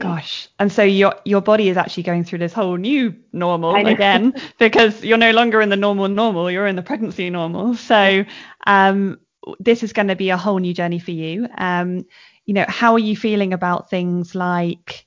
Gosh. 0.00 0.48
And 0.60 0.70
so 0.70 0.84
your 0.84 1.16
your 1.24 1.40
body 1.40 1.68
is 1.68 1.76
actually 1.76 2.04
going 2.04 2.22
through 2.22 2.38
this 2.38 2.52
whole 2.52 2.76
new 2.76 3.16
normal 3.32 3.74
again 3.74 4.32
because 4.58 5.02
you're 5.02 5.18
no 5.18 5.32
longer 5.32 5.60
in 5.60 5.70
the 5.70 5.76
normal 5.76 6.06
normal, 6.08 6.50
you're 6.50 6.68
in 6.68 6.76
the 6.76 6.82
pregnancy 6.82 7.30
normal. 7.30 7.74
So 7.74 8.24
um 8.66 9.18
this 9.58 9.82
is 9.82 9.92
going 9.92 10.08
to 10.08 10.16
be 10.16 10.30
a 10.30 10.36
whole 10.36 10.58
new 10.58 10.72
journey 10.72 11.00
for 11.00 11.10
you. 11.10 11.48
Um 11.58 12.06
you 12.46 12.54
know, 12.54 12.64
how 12.68 12.92
are 12.92 13.00
you 13.00 13.16
feeling 13.16 13.52
about 13.52 13.90
things 13.90 14.36
like 14.36 15.04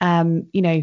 um 0.00 0.48
you 0.52 0.62
know, 0.62 0.82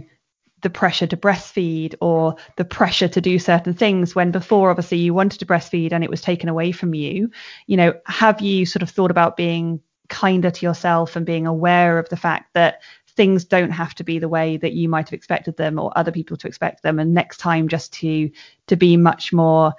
the 0.64 0.70
pressure 0.70 1.06
to 1.08 1.18
breastfeed 1.18 1.96
or 2.02 2.36
the 2.56 2.66
pressure 2.66 3.08
to 3.08 3.22
do 3.22 3.38
certain 3.38 3.74
things 3.74 4.16
when 4.16 4.32
before 4.32 4.72
obviously 4.72 4.98
you 4.98 5.14
wanted 5.14 5.40
to 5.40 5.46
breastfeed 5.46 5.92
and 5.92 6.04
it 6.04 6.10
was 6.10 6.22
taken 6.22 6.50
away 6.50 6.72
from 6.72 6.94
you. 6.94 7.30
You 7.68 7.78
know, 7.78 7.94
have 8.08 8.42
you 8.42 8.66
sort 8.66 8.82
of 8.82 8.90
thought 8.90 9.12
about 9.12 9.38
being 9.38 9.82
kinder 10.10 10.52
to 10.52 10.66
yourself 10.66 11.16
and 11.16 11.26
being 11.26 11.46
aware 11.46 12.00
of 12.00 12.10
the 12.10 12.18
fact 12.18 12.54
that 12.54 12.82
things 13.16 13.46
don't 13.46 13.72
have 13.72 13.94
to 13.96 14.04
be 14.04 14.18
the 14.20 14.30
way 14.30 14.58
that 14.58 14.74
you 14.74 14.90
might 14.90 15.08
have 15.10 15.14
expected 15.14 15.56
them 15.58 15.78
or 15.78 15.96
other 15.96 16.12
people 16.12 16.38
to 16.38 16.48
expect 16.48 16.82
them? 16.82 16.98
And 17.00 17.14
next 17.14 17.38
time 17.38 17.68
just 17.68 17.94
to 17.94 18.32
to 18.68 18.76
be 18.76 18.98
much 18.98 19.32
more 19.34 19.74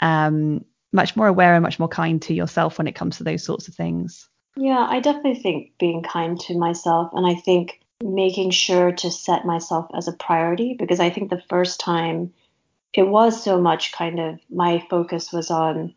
um 0.00 0.64
much 0.92 1.14
more 1.14 1.28
aware 1.28 1.54
and 1.54 1.62
much 1.62 1.78
more 1.78 1.88
kind 1.88 2.20
to 2.22 2.34
yourself 2.34 2.78
when 2.78 2.88
it 2.88 2.96
comes 2.96 3.18
to 3.18 3.24
those 3.24 3.44
sorts 3.44 3.68
of 3.68 3.74
things. 3.74 4.28
Yeah 4.56 4.86
i 4.88 5.00
definitely 5.00 5.40
think 5.40 5.72
being 5.78 6.02
kind 6.02 6.40
to 6.40 6.58
myself. 6.58 7.10
And 7.12 7.26
i 7.26 7.34
think 7.34 7.80
making 8.02 8.50
sure 8.50 8.92
to 8.92 9.10
set 9.10 9.44
myself 9.44 9.90
as 9.94 10.08
a 10.08 10.12
priority 10.12 10.74
because 10.78 11.00
i 11.00 11.10
think 11.10 11.30
the 11.30 11.42
first 11.48 11.80
time 11.80 12.32
it 12.92 13.04
was 13.04 13.42
so 13.42 13.60
much 13.60 13.92
kind 13.92 14.18
of 14.18 14.38
my 14.50 14.84
focus 14.90 15.32
was 15.32 15.50
on 15.50 15.94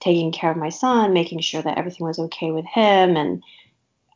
taking 0.00 0.32
care 0.32 0.50
of 0.50 0.56
my 0.56 0.70
son 0.70 1.12
making 1.12 1.40
sure 1.40 1.62
that 1.62 1.78
everything 1.78 2.06
was 2.06 2.18
okay 2.18 2.50
with 2.50 2.64
him 2.64 3.16
and 3.16 3.42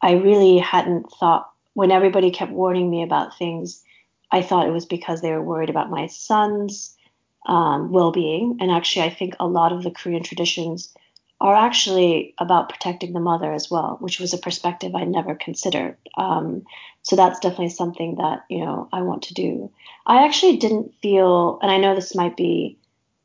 i 0.03 0.13
really 0.13 0.59
hadn't 0.59 1.11
thought 1.13 1.51
when 1.77 1.91
everybody 1.91 2.31
kept 2.31 2.53
warning 2.53 2.89
me 2.89 3.03
about 3.03 3.37
things, 3.37 3.85
I 4.31 4.41
thought 4.41 4.67
it 4.67 4.73
was 4.73 4.87
because 4.87 5.21
they 5.21 5.31
were 5.31 5.43
worried 5.43 5.69
about 5.69 5.91
my 5.91 6.07
son's 6.07 6.97
um, 7.45 7.93
well 7.93 8.13
being. 8.13 8.57
And 8.61 8.71
actually, 8.71 9.03
I 9.05 9.11
think 9.11 9.37
a 9.39 9.47
lot 9.47 9.73
of 9.73 9.83
the 9.83 9.91
Korean 9.91 10.23
traditions 10.23 10.95
are 11.39 11.55
actually 11.55 12.35
about 12.39 12.71
protecting 12.71 13.13
the 13.13 13.21
mother 13.21 13.53
as 13.53 13.71
well, 13.71 13.99
which 14.01 14.19
was 14.19 14.33
a 14.33 14.39
perspective 14.39 14.95
I 14.95 15.05
never 15.05 15.35
considered. 15.35 15.99
Um, 16.17 16.63
so 17.07 17.15
that's 17.15 17.39
definitely 17.39 17.69
something 17.69 18.17
that 18.17 18.45
you 18.51 18.65
know 18.65 18.89
I 18.93 19.03
want 19.03 19.23
to 19.25 19.35
do. 19.35 19.71
I 20.07 20.25
actually 20.25 20.57
didn't 20.57 20.95
feel, 21.03 21.59
and 21.63 21.71
I 21.71 21.79
know 21.79 21.95
this 21.95 22.15
might 22.15 22.37
be 22.37 22.79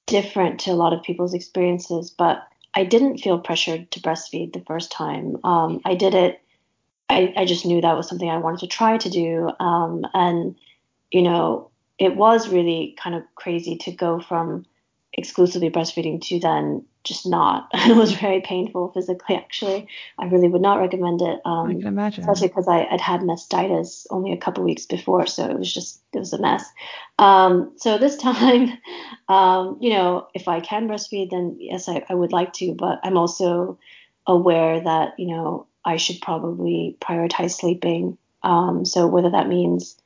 different 0.05 0.59
to 0.61 0.71
a 0.71 0.73
lot 0.73 0.93
of 0.93 1.03
people's 1.03 1.33
experiences, 1.33 2.09
but 2.09 2.47
I 2.73 2.83
didn't 2.83 3.17
feel 3.17 3.39
pressured 3.39 3.91
to 3.91 4.01
breastfeed 4.01 4.53
the 4.53 4.63
first 4.67 4.91
time. 4.91 5.37
Um, 5.43 5.81
I 5.85 5.95
did 5.95 6.13
it 6.13 6.41
I, 7.11 7.33
I 7.35 7.45
just 7.45 7.65
knew 7.65 7.81
that 7.81 7.97
was 7.97 8.07
something 8.07 8.29
I 8.29 8.37
wanted 8.37 8.61
to 8.61 8.67
try 8.67 8.97
to 8.97 9.09
do. 9.09 9.51
Um, 9.59 10.05
and, 10.13 10.55
you 11.11 11.21
know, 11.21 11.69
it 11.99 12.15
was 12.15 12.47
really 12.47 12.95
kind 12.97 13.15
of 13.15 13.23
crazy 13.35 13.75
to 13.79 13.91
go 13.91 14.21
from 14.21 14.65
exclusively 15.13 15.69
breastfeeding 15.69 16.21
to 16.21 16.39
then 16.39 16.85
just 17.03 17.27
not. 17.27 17.69
it 17.73 17.95
was 17.95 18.13
very 18.13 18.41
painful 18.41 18.91
physically, 18.93 19.35
actually. 19.35 19.87
I 20.17 20.25
really 20.25 20.47
would 20.47 20.61
not 20.61 20.79
recommend 20.79 21.21
it. 21.21 21.39
Um, 21.45 21.69
I 21.69 21.73
can 21.73 21.87
imagine. 21.87 22.23
Especially 22.23 22.47
because 22.47 22.67
I 22.67 22.87
had 22.89 23.01
had 23.01 23.21
mastitis 23.21 24.05
only 24.09 24.31
a 24.31 24.37
couple 24.37 24.63
weeks 24.63 24.85
before, 24.85 25.25
so 25.25 25.45
it 25.49 25.57
was 25.57 25.73
just, 25.73 26.01
it 26.13 26.19
was 26.19 26.33
a 26.33 26.39
mess. 26.39 26.65
Um, 27.19 27.73
so 27.77 27.97
this 27.97 28.17
time, 28.29 28.77
um, 29.27 29.77
you 29.81 29.91
know, 29.91 30.27
if 30.33 30.47
I 30.47 30.59
can 30.59 30.87
breastfeed, 30.87 31.31
then 31.31 31.57
yes, 31.59 31.89
I, 31.89 32.05
I 32.07 32.13
would 32.13 32.31
like 32.31 32.53
to, 32.53 32.73
but 32.73 32.99
I'm 33.03 33.17
also 33.17 33.79
aware 34.27 34.79
that, 34.79 35.19
you 35.19 35.27
know, 35.27 35.67
I 35.83 35.97
should 35.97 36.21
probably 36.21 36.95
prioritize 37.01 37.51
sleeping. 37.51 38.17
Um, 38.43 38.85
so 38.85 39.07
whether 39.07 39.31
that 39.31 39.47
means 39.47 39.97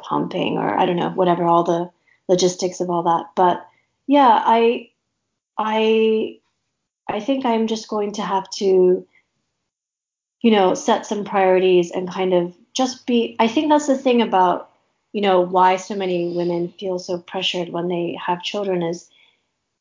pumping 0.00 0.58
or 0.58 0.76
I 0.76 0.84
don't 0.84 0.96
know, 0.96 1.10
whatever, 1.10 1.44
all 1.44 1.62
the 1.62 1.90
logistics 2.28 2.80
of 2.80 2.90
all 2.90 3.04
that. 3.04 3.26
But 3.36 3.66
yeah, 4.06 4.42
I, 4.44 4.90
I, 5.58 6.38
I 7.08 7.20
think 7.20 7.44
I'm 7.44 7.66
just 7.66 7.88
going 7.88 8.12
to 8.12 8.22
have 8.22 8.48
to, 8.50 9.06
you 10.42 10.50
know, 10.50 10.74
set 10.74 11.06
some 11.06 11.24
priorities 11.24 11.90
and 11.90 12.10
kind 12.10 12.34
of 12.34 12.54
just 12.74 13.06
be. 13.06 13.36
I 13.38 13.48
think 13.48 13.68
that's 13.68 13.86
the 13.86 13.98
thing 13.98 14.22
about, 14.22 14.70
you 15.12 15.20
know, 15.20 15.40
why 15.40 15.76
so 15.76 15.94
many 15.94 16.34
women 16.34 16.68
feel 16.68 16.98
so 16.98 17.18
pressured 17.18 17.68
when 17.68 17.88
they 17.88 18.18
have 18.24 18.42
children 18.42 18.82
is 18.82 19.08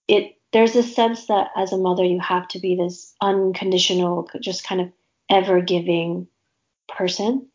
it. 0.08 0.36
There's 0.54 0.76
a 0.76 0.84
sense 0.84 1.28
that 1.28 1.52
as 1.56 1.72
a 1.72 1.78
mother 1.78 2.04
you 2.04 2.20
have 2.20 2.46
to 2.50 2.60
be 2.60 2.76
this 2.76 3.14
unconditional, 3.22 4.30
just 4.42 4.66
kind 4.66 4.82
of 4.82 4.92
ever 5.30 5.62
giving 5.62 6.28
person. 6.90 7.48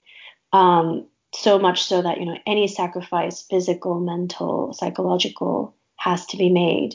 Um, 0.52 1.06
so 1.34 1.58
much 1.58 1.84
so 1.84 2.00
that, 2.00 2.18
you 2.18 2.24
know, 2.24 2.38
any 2.46 2.66
sacrifice, 2.68 3.42
physical, 3.42 4.00
mental, 4.00 4.72
psychological, 4.72 5.74
has 5.96 6.26
to 6.26 6.36
be 6.36 6.50
made. 6.50 6.94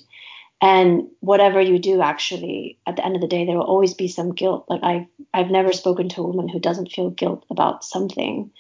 And 0.62 1.08
whatever 1.22 1.60
you 1.60 1.80
do, 1.80 2.02
actually, 2.02 2.78
at 2.86 2.96
the 2.96 3.06
end 3.06 3.16
of 3.16 3.22
the 3.22 3.28
day, 3.28 3.46
there 3.46 3.58
will 3.58 3.64
always 3.64 3.96
be 3.96 4.08
some 4.08 4.34
guilt. 4.34 4.66
Like 4.70 4.84
I've, 4.84 5.08
I've 5.34 5.50
never 5.50 5.74
spoken 5.74 6.10
to 6.10 6.22
a 6.22 6.28
woman 6.28 6.48
who 6.48 6.60
doesn't 6.60 6.92
feel 6.92 7.10
guilt 7.10 7.46
about 7.50 7.84
something, 7.84 8.52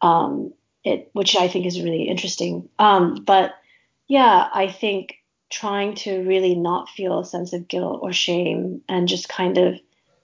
um, 0.00 0.54
it, 0.84 1.10
which 1.12 1.36
I 1.36 1.48
think 1.48 1.66
is 1.66 1.82
really 1.82 2.04
interesting. 2.04 2.70
Um, 2.78 3.16
but 3.26 3.54
yeah, 4.08 4.48
I 4.52 4.68
think 4.68 5.16
trying 5.50 5.96
to 5.96 6.22
really 6.22 6.54
not 6.54 6.88
feel 6.88 7.18
a 7.18 7.24
sense 7.24 7.52
of 7.52 7.68
guilt 7.68 8.00
or 8.02 8.12
shame 8.12 8.80
and 8.88 9.08
just 9.08 9.28
kind 9.28 9.58
of 9.58 9.78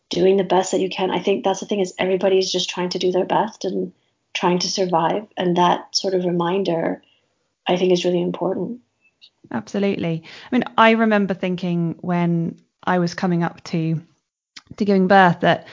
doing 0.08 0.36
the 0.36 0.44
best 0.44 0.72
that 0.72 0.80
you 0.80 0.88
can. 0.88 1.10
I 1.10 1.20
think 1.20 1.44
that's 1.44 1.60
the 1.60 1.66
thing 1.66 1.80
is 1.80 1.92
everybody's 1.98 2.50
just 2.50 2.70
trying 2.70 2.90
to 2.90 2.98
do 2.98 3.12
their 3.12 3.24
best 3.24 3.64
and 3.64 3.92
trying 4.32 4.58
to 4.60 4.70
survive, 4.70 5.26
and 5.36 5.56
that 5.56 5.96
sort 5.96 6.14
of 6.14 6.24
reminder, 6.24 7.02
I 7.66 7.76
think, 7.76 7.92
is 7.92 8.04
really 8.04 8.22
important. 8.22 8.80
Absolutely. 9.50 10.22
I 10.50 10.54
mean, 10.54 10.64
I 10.76 10.92
remember 10.92 11.34
thinking 11.34 11.96
when 12.00 12.58
I 12.82 12.98
was 12.98 13.14
coming 13.14 13.42
up 13.42 13.62
to 13.64 14.00
to 14.76 14.84
giving 14.84 15.06
birth 15.06 15.40
that 15.40 15.66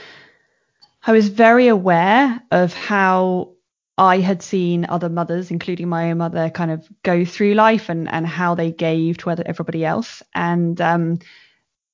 I 1.05 1.11
was 1.11 1.27
very 1.27 1.67
aware 1.67 2.41
of 2.51 2.73
how 2.73 3.53
I 3.97 4.19
had 4.19 4.41
seen 4.41 4.85
other 4.87 5.09
mothers, 5.09 5.51
including 5.51 5.89
my 5.89 6.11
own 6.11 6.17
mother, 6.17 6.49
kind 6.49 6.71
of 6.71 6.87
go 7.03 7.25
through 7.25 7.53
life 7.53 7.89
and, 7.89 8.09
and 8.09 8.25
how 8.25 8.55
they 8.55 8.71
gave 8.71 9.17
to 9.19 9.31
everybody 9.31 9.85
else. 9.85 10.23
And, 10.33 10.79
um, 10.81 11.19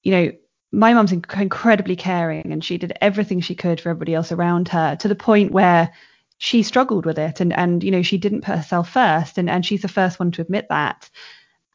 you 0.03 0.11
know, 0.11 0.31
my 0.71 0.93
mum's 0.93 1.11
incredibly 1.11 1.95
caring 1.95 2.51
and 2.51 2.63
she 2.63 2.77
did 2.77 2.93
everything 3.01 3.41
she 3.41 3.55
could 3.55 3.81
for 3.81 3.89
everybody 3.89 4.13
else 4.13 4.31
around 4.31 4.67
her 4.69 4.95
to 4.97 5.07
the 5.07 5.15
point 5.15 5.51
where 5.51 5.91
she 6.37 6.63
struggled 6.63 7.05
with 7.05 7.17
it 7.17 7.41
and, 7.41 7.51
and 7.51 7.83
you 7.83 7.91
know, 7.91 8.03
she 8.03 8.17
didn't 8.17 8.43
put 8.43 8.55
herself 8.55 8.91
first. 8.91 9.37
And, 9.37 9.49
and 9.49 9.65
she's 9.65 9.81
the 9.81 9.87
first 9.87 10.19
one 10.19 10.31
to 10.31 10.41
admit 10.41 10.67
that. 10.69 11.09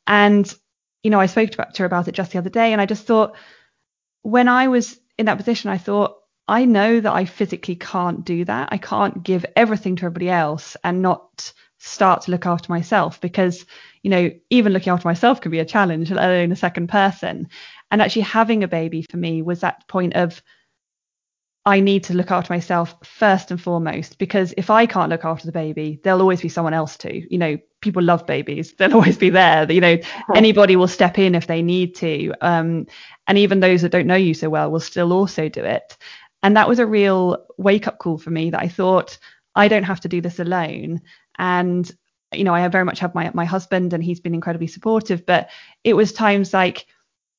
And, 0.07 0.53
you 1.03 1.11
know, 1.11 1.21
I 1.21 1.27
spoke 1.27 1.51
to 1.51 1.79
her 1.79 1.85
about 1.85 2.09
it 2.09 2.13
just 2.15 2.33
the 2.33 2.39
other 2.39 2.51
day 2.51 2.73
and 2.73 2.81
I 2.81 2.87
just 2.87 3.07
thought, 3.07 3.37
when 4.23 4.49
I 4.49 4.69
was 4.69 4.99
in 5.19 5.27
that 5.27 5.39
position, 5.39 5.71
I 5.71 5.79
thought, 5.79 6.17
I 6.47 6.65
know 6.67 7.01
that 7.01 7.13
I 7.13 7.25
physically 7.25 7.77
can't 7.77 8.25
do 8.25 8.45
that. 8.45 8.69
I 8.71 8.79
can't 8.79 9.23
give 9.23 9.47
everything 9.57 9.97
to 9.97 10.07
everybody 10.07 10.29
else 10.29 10.77
and 10.85 11.01
not 11.01 11.53
start 11.79 12.23
to 12.23 12.31
look 12.31 12.47
after 12.47 12.71
myself 12.73 13.21
because, 13.21 13.65
you 14.03 14.11
know, 14.11 14.31
even 14.51 14.73
looking 14.73 14.93
after 14.93 15.09
myself 15.09 15.41
can 15.41 15.51
be 15.51 15.59
a 15.59 15.65
challenge, 15.65 16.11
let 16.11 16.29
alone 16.29 16.53
a 16.53 16.57
second 16.57 16.89
person. 16.89 17.49
And 17.91 18.03
actually 18.03 18.23
having 18.23 18.63
a 18.63 18.69
baby 18.69 19.03
for 19.03 19.17
me 19.17 19.43
was 19.43 19.61
that 19.61 19.87
point 19.89 20.15
of 20.15 20.43
I 21.67 21.81
need 21.81 22.05
to 22.05 22.15
look 22.15 22.31
after 22.31 22.53
myself 22.53 22.95
first 23.03 23.51
and 23.51 23.61
foremost 23.61 24.19
because 24.19 24.53
if 24.59 24.69
I 24.69 24.85
can't 24.85 25.09
look 25.09 25.25
after 25.25 25.47
the 25.47 25.53
baby, 25.53 25.99
there'll 26.05 26.21
always 26.21 26.43
be 26.43 26.51
someone 26.51 26.75
else 26.75 26.99
to. 26.99 27.33
You 27.33 27.39
know, 27.39 27.59
people 27.81 28.03
love 28.03 28.27
babies; 28.27 28.73
they'll 28.79 28.95
always 28.95 29.17
be 29.17 29.31
there. 29.31 29.71
You 29.71 29.81
know, 29.81 29.99
anybody 30.35 30.77
will 30.77 30.89
step 30.89 31.19
in 31.19 31.35
if 31.35 31.47
they 31.47 31.63
need 31.63 31.95
to, 31.97 32.35
um, 32.43 32.87
and 33.27 33.39
even 33.39 33.61
those 33.61 33.83
that 33.83 33.93
don't 33.93 34.07
know 34.07 34.15
you 34.15 34.35
so 34.35 34.51
well 34.51 34.71
will 34.71 34.81
still 34.81 35.13
also 35.13 35.49
do 35.49 35.65
it. 35.65 35.97
And 36.43 36.57
that 36.57 36.69
was 36.69 36.79
a 36.79 36.87
real 36.87 37.47
wake 37.57 37.87
up 37.87 37.99
call 37.99 38.19
for 38.19 38.31
me 38.31 38.51
that 38.51 38.61
I 38.61 38.69
thought 38.69 39.19
I 39.55 39.69
don't 39.69 39.85
have 39.85 40.01
to 40.01 40.09
do 40.09 40.21
this 40.21 40.39
alone. 40.39 41.01
And 41.39 41.91
you 42.35 42.45
know, 42.45 42.55
I 42.55 42.67
very 42.69 42.85
much 42.85 42.99
have 42.99 43.15
my 43.15 43.31
my 43.33 43.47
husband, 43.47 43.95
and 43.95 44.05
he's 44.05 44.21
been 44.21 44.35
incredibly 44.35 44.67
supportive. 44.67 45.25
But 45.25 45.49
it 45.83 45.95
was 45.95 46.13
times 46.13 46.53
like 46.53 46.87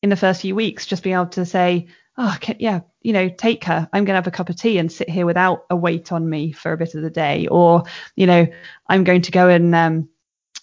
in 0.02 0.10
the 0.10 0.16
first 0.16 0.42
few 0.42 0.56
weeks, 0.56 0.88
just 0.88 1.04
being 1.04 1.16
able 1.16 1.28
to 1.28 1.46
say, 1.46 1.88
oh, 2.18 2.38
yeah, 2.60 2.82
you 3.02 3.14
know, 3.14 3.30
take 3.30 3.64
her. 3.66 3.90
I'm 3.92 4.06
going 4.06 4.14
to 4.14 4.22
have 4.22 4.28
a 4.28 4.32
cup 4.32 4.50
of 4.50 4.56
tea 4.56 4.78
and 4.78 4.92
sit 4.92 5.10
here 5.10 5.26
without 5.26 5.66
a 5.70 5.76
weight 5.76 6.12
on 6.12 6.30
me 6.30 6.52
for 6.52 6.72
a 6.72 6.78
bit 6.78 6.96
of 6.96 7.02
the 7.02 7.10
day. 7.10 7.48
Or, 7.48 7.84
you 8.16 8.26
know, 8.26 8.48
I'm 8.88 9.04
going 9.04 9.24
to 9.24 9.32
go 9.32 9.50
and, 9.50 9.76
um, 9.76 10.10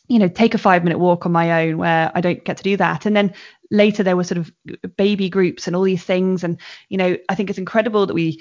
you 0.09 0.19
know, 0.19 0.29
take 0.29 0.55
a 0.55 0.59
five 0.59 0.83
minute 0.85 0.99
walk 0.99 1.27
on 1.27 1.33
my 1.33 1.67
own 1.67 1.79
where 1.79 2.11
I 2.15 2.21
don't 2.21 2.45
get 2.45 2.57
to 2.59 2.63
do 2.63 2.77
that. 2.79 3.07
And 3.07 3.15
then 3.15 3.35
later 3.73 4.03
there 4.03 4.17
were 4.17 4.25
sort 4.25 4.39
of 4.39 4.53
baby 4.97 5.29
groups 5.29 5.67
and 5.67 5.75
all 5.75 5.83
these 5.83 6.05
things. 6.05 6.45
And 6.45 6.59
you 6.89 6.99
know 6.99 7.17
i 7.29 7.35
think 7.35 7.51
it's 7.51 7.59
incredible 7.59 8.07
that 8.07 8.15
we 8.15 8.41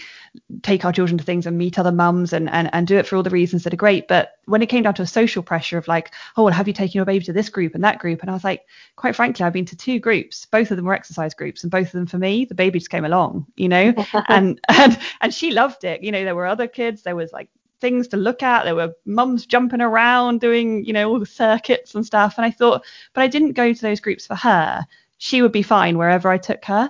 take 0.61 0.85
our 0.85 0.91
children 0.91 1.17
to 1.17 1.23
things 1.23 1.47
and 1.47 1.57
meet 1.57 1.79
other 1.79 1.91
mums 1.91 2.33
and, 2.33 2.49
and 2.49 2.69
and 2.73 2.85
do 2.85 2.97
it 2.97 3.07
for 3.07 3.15
all 3.15 3.23
the 3.23 3.29
reasons 3.29 3.63
that 3.63 3.73
are 3.73 3.77
great. 3.77 4.07
But 4.07 4.33
when 4.45 4.61
it 4.61 4.67
came 4.67 4.83
down 4.83 4.93
to 4.95 5.01
a 5.01 5.07
social 5.07 5.41
pressure 5.41 5.77
of 5.77 5.87
like 5.87 6.13
oh 6.37 6.43
well 6.43 6.53
have 6.53 6.67
you 6.67 6.73
taken 6.73 6.97
your 6.97 7.05
baby 7.05 7.25
to 7.25 7.33
this 7.33 7.49
group 7.49 7.73
and 7.73 7.83
that 7.83 7.99
group? 7.99 8.21
And 8.21 8.29
i 8.29 8.33
was 8.33 8.43
like 8.43 8.65
quite 8.95 9.15
frankly 9.15 9.45
i've 9.45 9.53
been 9.53 9.65
to 9.65 9.77
two 9.77 9.99
groups. 9.99 10.45
Both 10.45 10.71
of 10.71 10.77
them 10.77 10.85
were 10.85 10.93
exercise 10.93 11.33
groups 11.33 11.63
and 11.63 11.71
both 11.71 11.87
of 11.87 11.93
them 11.93 12.07
for 12.07 12.17
me 12.17 12.45
the 12.45 12.55
baby 12.55 12.79
just 12.79 12.91
came 12.91 13.05
along 13.05 13.47
you 13.55 13.69
know? 13.69 13.93
And 14.27 14.59
and 14.69 14.99
and 15.21 15.33
she 15.33 15.51
loved 15.51 15.83
it. 15.83 16.03
You 16.03 16.11
know 16.11 16.23
there 16.23 16.35
were 16.35 16.45
other 16.45 16.67
kids 16.67 17.03
there 17.03 17.15
was 17.15 17.31
like 17.31 17.49
things 17.81 18.07
to 18.09 18.17
look 18.17 18.43
at. 18.43 18.63
There 18.63 18.75
were 18.75 18.93
mums 19.05 19.45
jumping 19.45 19.81
around 19.81 20.39
doing, 20.39 20.85
you 20.85 20.93
know, 20.93 21.09
all 21.09 21.19
the 21.19 21.25
circuits 21.25 21.95
and 21.95 22.05
stuff. 22.05 22.35
And 22.37 22.45
I 22.45 22.51
thought, 22.51 22.85
but 23.13 23.21
I 23.21 23.27
didn't 23.27 23.53
go 23.53 23.73
to 23.73 23.81
those 23.81 23.99
groups 23.99 24.27
for 24.27 24.35
her 24.35 24.85
she 25.23 25.43
would 25.43 25.51
be 25.51 25.61
fine 25.61 25.99
wherever 25.99 26.29
I 26.29 26.39
took 26.39 26.65
her 26.65 26.89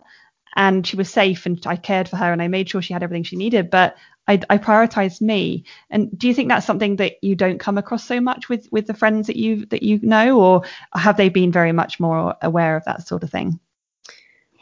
and 0.56 0.88
she 0.88 0.96
was 0.96 1.10
safe 1.10 1.46
and 1.46 1.62
I 1.68 1.76
cared 1.76 2.08
for 2.08 2.16
her 2.16 2.32
and 2.32 2.42
I 2.42 2.48
made 2.48 2.70
sure 2.70 2.82
she 2.82 2.94
had 2.94 3.04
everything 3.04 3.24
she 3.24 3.36
needed. 3.36 3.70
But 3.70 3.98
I, 4.26 4.40
I 4.50 4.58
prioritized 4.58 5.20
me. 5.20 5.66
And 5.90 6.18
do 6.18 6.30
you 6.30 6.34
think 6.34 6.48
that's 6.48 6.66
something 6.66 6.96
that 6.96 7.22
you 7.22 7.36
don't 7.36 7.60
come 7.60 7.78
across 7.78 8.06
so 8.06 8.22
much 8.22 8.48
with 8.48 8.70
with 8.72 8.88
the 8.88 8.94
friends 8.94 9.28
that 9.28 9.36
you 9.36 9.66
that 9.66 9.84
you 9.84 10.00
know, 10.02 10.40
or 10.40 10.64
have 10.94 11.18
they 11.18 11.28
been 11.28 11.52
very 11.52 11.74
much 11.74 12.00
more 12.00 12.34
aware 12.42 12.78
of 12.78 12.86
that 12.86 13.06
sort 13.06 13.24
of 13.24 13.30
thing? 13.30 13.60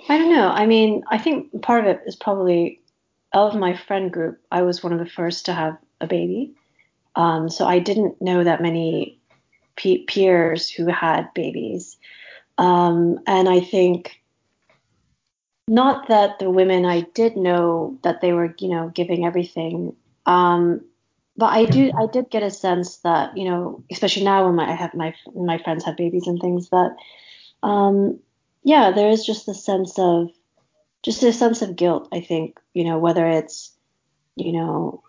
I 0.09 0.17
don't 0.17 0.33
know. 0.33 0.49
I 0.49 0.65
mean, 0.65 1.03
I 1.07 1.19
think 1.19 1.61
part 1.61 1.85
of 1.85 1.91
it 1.91 2.01
is 2.07 2.15
probably 2.15 2.81
of 3.33 3.53
my 3.53 3.77
friend 3.77 4.11
group. 4.11 4.41
I 4.51 4.63
was 4.63 4.83
one 4.83 4.93
of 4.93 4.99
the 4.99 5.05
first 5.05 5.45
to 5.45 5.53
have 5.53 5.77
a 6.01 6.07
baby, 6.07 6.55
um, 7.15 7.49
so 7.49 7.67
I 7.67 7.77
didn't 7.77 8.19
know 8.19 8.43
that 8.43 8.63
many 8.63 9.19
pe- 9.75 10.05
peers 10.05 10.71
who 10.71 10.87
had 10.87 11.35
babies. 11.35 11.98
Um, 12.59 13.19
and 13.25 13.47
I 13.47 13.61
think 13.61 14.21
not 15.69 16.09
that 16.09 16.39
the 16.39 16.49
women 16.49 16.85
I 16.85 17.01
did 17.13 17.37
know 17.37 17.97
that 18.03 18.19
they 18.19 18.33
were, 18.33 18.53
you 18.59 18.67
know, 18.67 18.89
giving 18.89 19.25
everything. 19.25 19.95
Um, 20.25 20.81
but 21.37 21.53
I 21.53 21.63
do, 21.65 21.91
I 21.97 22.07
did 22.11 22.29
get 22.29 22.43
a 22.43 22.51
sense 22.51 22.97
that, 22.97 23.37
you 23.37 23.45
know, 23.45 23.81
especially 23.89 24.25
now 24.25 24.45
when 24.45 24.55
my, 24.55 24.69
I 24.69 24.73
have 24.73 24.93
my, 24.93 25.15
my 25.33 25.57
friends 25.57 25.85
have 25.85 25.95
babies 25.95 26.27
and 26.27 26.41
things 26.41 26.69
that, 26.69 26.97
um, 27.63 28.19
yeah, 28.63 28.91
there 28.91 29.09
is 29.09 29.25
just 29.25 29.45
the 29.45 29.53
sense 29.53 29.97
of, 29.97 30.29
just 31.01 31.23
a 31.23 31.31
sense 31.31 31.61
of 31.61 31.77
guilt. 31.77 32.09
I 32.11 32.19
think, 32.19 32.59
you 32.73 32.83
know, 32.83 32.97
whether 32.97 33.25
it's, 33.25 33.71
you 34.35 34.51
know, 34.51 35.01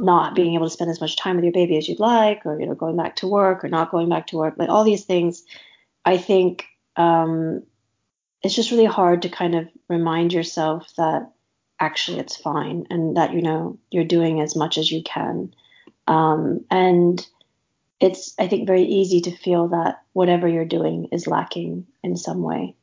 not 0.00 0.34
being 0.34 0.54
able 0.54 0.66
to 0.66 0.72
spend 0.72 0.90
as 0.90 1.02
much 1.02 1.16
time 1.16 1.36
with 1.36 1.44
your 1.44 1.52
baby 1.52 1.76
as 1.76 1.86
you'd 1.86 2.00
like, 2.00 2.46
or 2.46 2.58
you 2.58 2.66
know, 2.66 2.74
going 2.74 2.96
back 2.96 3.16
to 3.16 3.26
work 3.26 3.62
or 3.62 3.68
not 3.68 3.90
going 3.90 4.08
back 4.08 4.28
to 4.28 4.36
work, 4.36 4.54
like 4.56 4.70
all 4.70 4.84
these 4.84 5.04
things, 5.04 5.42
I 6.04 6.16
think 6.16 6.64
um, 6.98 7.62
it's 8.42 8.54
just 8.54 8.70
really 8.70 8.84
hard 8.84 9.22
to 9.22 9.28
kind 9.28 9.54
of 9.54 9.68
remind 9.88 10.32
yourself 10.32 10.92
that 10.96 11.30
actually 11.80 12.18
it's 12.18 12.36
fine 12.36 12.86
and 12.90 13.16
that 13.16 13.32
you 13.32 13.40
know 13.40 13.78
you're 13.90 14.04
doing 14.04 14.40
as 14.40 14.54
much 14.54 14.76
as 14.76 14.90
you 14.90 15.02
can. 15.02 15.54
Um, 16.06 16.64
and 16.70 17.26
it's 18.00 18.34
i 18.38 18.46
think 18.46 18.66
very 18.66 18.84
easy 18.84 19.20
to 19.20 19.36
feel 19.36 19.68
that 19.68 20.02
whatever 20.12 20.46
you're 20.46 20.64
doing 20.64 21.08
is 21.12 21.26
lacking 21.26 21.86
in 22.02 22.16
some 22.16 22.42
way. 22.42 22.74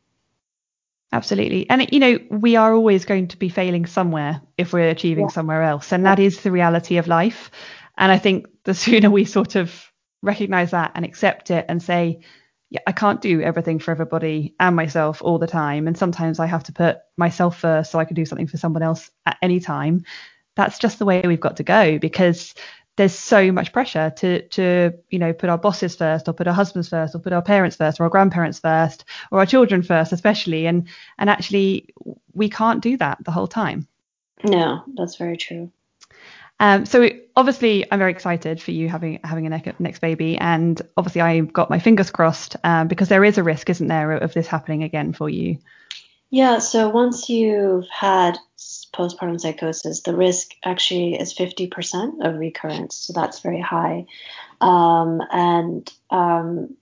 Absolutely. 1.11 1.69
And 1.69 1.87
you 1.91 1.99
know 1.99 2.19
we 2.29 2.55
are 2.55 2.73
always 2.73 3.05
going 3.05 3.29
to 3.29 3.37
be 3.37 3.49
failing 3.49 3.85
somewhere 3.85 4.41
if 4.57 4.73
we're 4.73 4.89
achieving 4.89 5.25
yeah. 5.25 5.29
somewhere 5.29 5.63
else. 5.63 5.93
And 5.93 6.05
that 6.05 6.19
is 6.19 6.41
the 6.41 6.51
reality 6.51 6.97
of 6.97 7.07
life. 7.07 7.51
And 7.97 8.11
i 8.11 8.17
think 8.17 8.47
the 8.63 8.73
sooner 8.83 9.09
we 9.09 9.25
sort 9.25 9.55
of 9.55 9.91
recognize 10.21 10.71
that 10.71 10.91
and 10.95 11.05
accept 11.05 11.51
it 11.51 11.65
and 11.69 11.81
say 11.81 12.21
yeah, 12.69 12.81
I 12.87 12.91
can't 12.91 13.21
do 13.21 13.41
everything 13.41 13.79
for 13.79 13.91
everybody 13.91 14.55
and 14.59 14.75
myself 14.75 15.21
all 15.21 15.37
the 15.37 15.47
time. 15.47 15.87
And 15.87 15.97
sometimes 15.97 16.39
I 16.39 16.47
have 16.47 16.63
to 16.63 16.73
put 16.73 16.97
myself 17.17 17.59
first 17.59 17.91
so 17.91 17.99
I 17.99 18.05
can 18.05 18.15
do 18.15 18.25
something 18.25 18.47
for 18.47 18.57
someone 18.57 18.83
else 18.83 19.11
at 19.25 19.37
any 19.41 19.59
time. 19.59 20.03
That's 20.55 20.79
just 20.79 20.99
the 20.99 21.05
way 21.05 21.21
we've 21.21 21.39
got 21.39 21.57
to 21.57 21.63
go 21.63 21.99
because 21.99 22.55
there's 22.97 23.13
so 23.13 23.51
much 23.51 23.73
pressure 23.73 24.11
to 24.17 24.47
to 24.49 24.93
you 25.09 25.19
know 25.19 25.33
put 25.33 25.49
our 25.49 25.57
bosses 25.57 25.95
first 25.95 26.27
or 26.27 26.33
put 26.33 26.47
our 26.47 26.53
husbands 26.53 26.89
first 26.89 27.13
or 27.13 27.19
put 27.19 27.33
our 27.33 27.41
parents 27.41 27.75
first 27.75 27.99
or 27.99 28.03
our 28.03 28.09
grandparents 28.09 28.59
first 28.59 29.05
or 29.31 29.39
our 29.39 29.45
children 29.45 29.81
first 29.81 30.13
especially 30.13 30.65
and 30.65 30.87
and 31.17 31.29
actually 31.29 31.89
we 32.33 32.49
can't 32.49 32.81
do 32.81 32.95
that 32.97 33.17
the 33.25 33.31
whole 33.31 33.47
time 33.47 33.87
no 34.45 34.81
that's 34.95 35.17
very 35.17 35.35
true 35.35 35.71
um, 36.59 36.85
so 36.85 37.09
obviously, 37.35 37.85
I'm 37.91 37.99
very 37.99 38.11
excited 38.11 38.61
for 38.61 38.71
you 38.71 38.87
having 38.87 39.19
having 39.23 39.45
a 39.45 39.73
next, 39.79 39.99
baby, 39.99 40.37
and 40.37 40.81
obviously, 40.95 41.21
I've 41.21 41.51
got 41.51 41.69
my 41.69 41.79
fingers 41.79 42.11
crossed 42.11 42.55
um, 42.63 42.87
because 42.87 43.09
there 43.09 43.25
is 43.25 43.37
a 43.37 43.43
risk, 43.43 43.69
isn't 43.69 43.87
there, 43.87 44.11
of 44.13 44.33
this 44.33 44.47
happening 44.47 44.83
again 44.83 45.11
for 45.11 45.29
you? 45.29 45.57
Yeah. 46.29 46.59
So 46.59 46.89
once 46.89 47.29
you've 47.29 47.87
had 47.89 48.37
postpartum 48.57 49.39
psychosis, 49.39 50.01
the 50.01 50.15
risk 50.15 50.51
actually 50.63 51.19
is 51.19 51.33
50% 51.33 52.25
of 52.25 52.39
recurrence. 52.39 52.95
So 52.95 53.13
that's 53.13 53.41
very 53.41 53.61
high, 53.61 54.05
um, 54.61 55.21
and 55.31 55.91
um, 56.09 56.75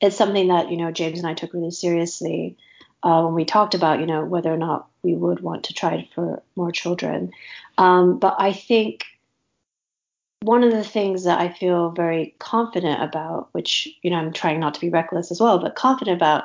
it's 0.00 0.16
something 0.16 0.48
that 0.48 0.70
you 0.70 0.78
know 0.78 0.90
James 0.90 1.18
and 1.18 1.28
I 1.28 1.34
took 1.34 1.52
really 1.52 1.70
seriously. 1.70 2.56
Uh, 3.00 3.22
when 3.22 3.34
we 3.34 3.44
talked 3.44 3.76
about, 3.76 4.00
you 4.00 4.06
know, 4.06 4.24
whether 4.24 4.52
or 4.52 4.56
not 4.56 4.88
we 5.04 5.14
would 5.14 5.38
want 5.38 5.64
to 5.64 5.72
try 5.72 6.08
for 6.16 6.42
more 6.56 6.72
children. 6.72 7.30
Um, 7.76 8.18
but 8.18 8.34
I 8.40 8.52
think 8.52 9.04
one 10.40 10.62
of 10.62 10.70
the 10.70 10.84
things 10.84 11.24
that 11.24 11.40
I 11.40 11.52
feel 11.52 11.90
very 11.90 12.34
confident 12.38 13.02
about, 13.02 13.48
which, 13.52 13.88
you 14.02 14.10
know, 14.10 14.16
I'm 14.16 14.32
trying 14.32 14.60
not 14.60 14.74
to 14.74 14.80
be 14.80 14.90
reckless 14.90 15.30
as 15.30 15.40
well, 15.40 15.58
but 15.58 15.74
confident 15.74 16.16
about, 16.16 16.44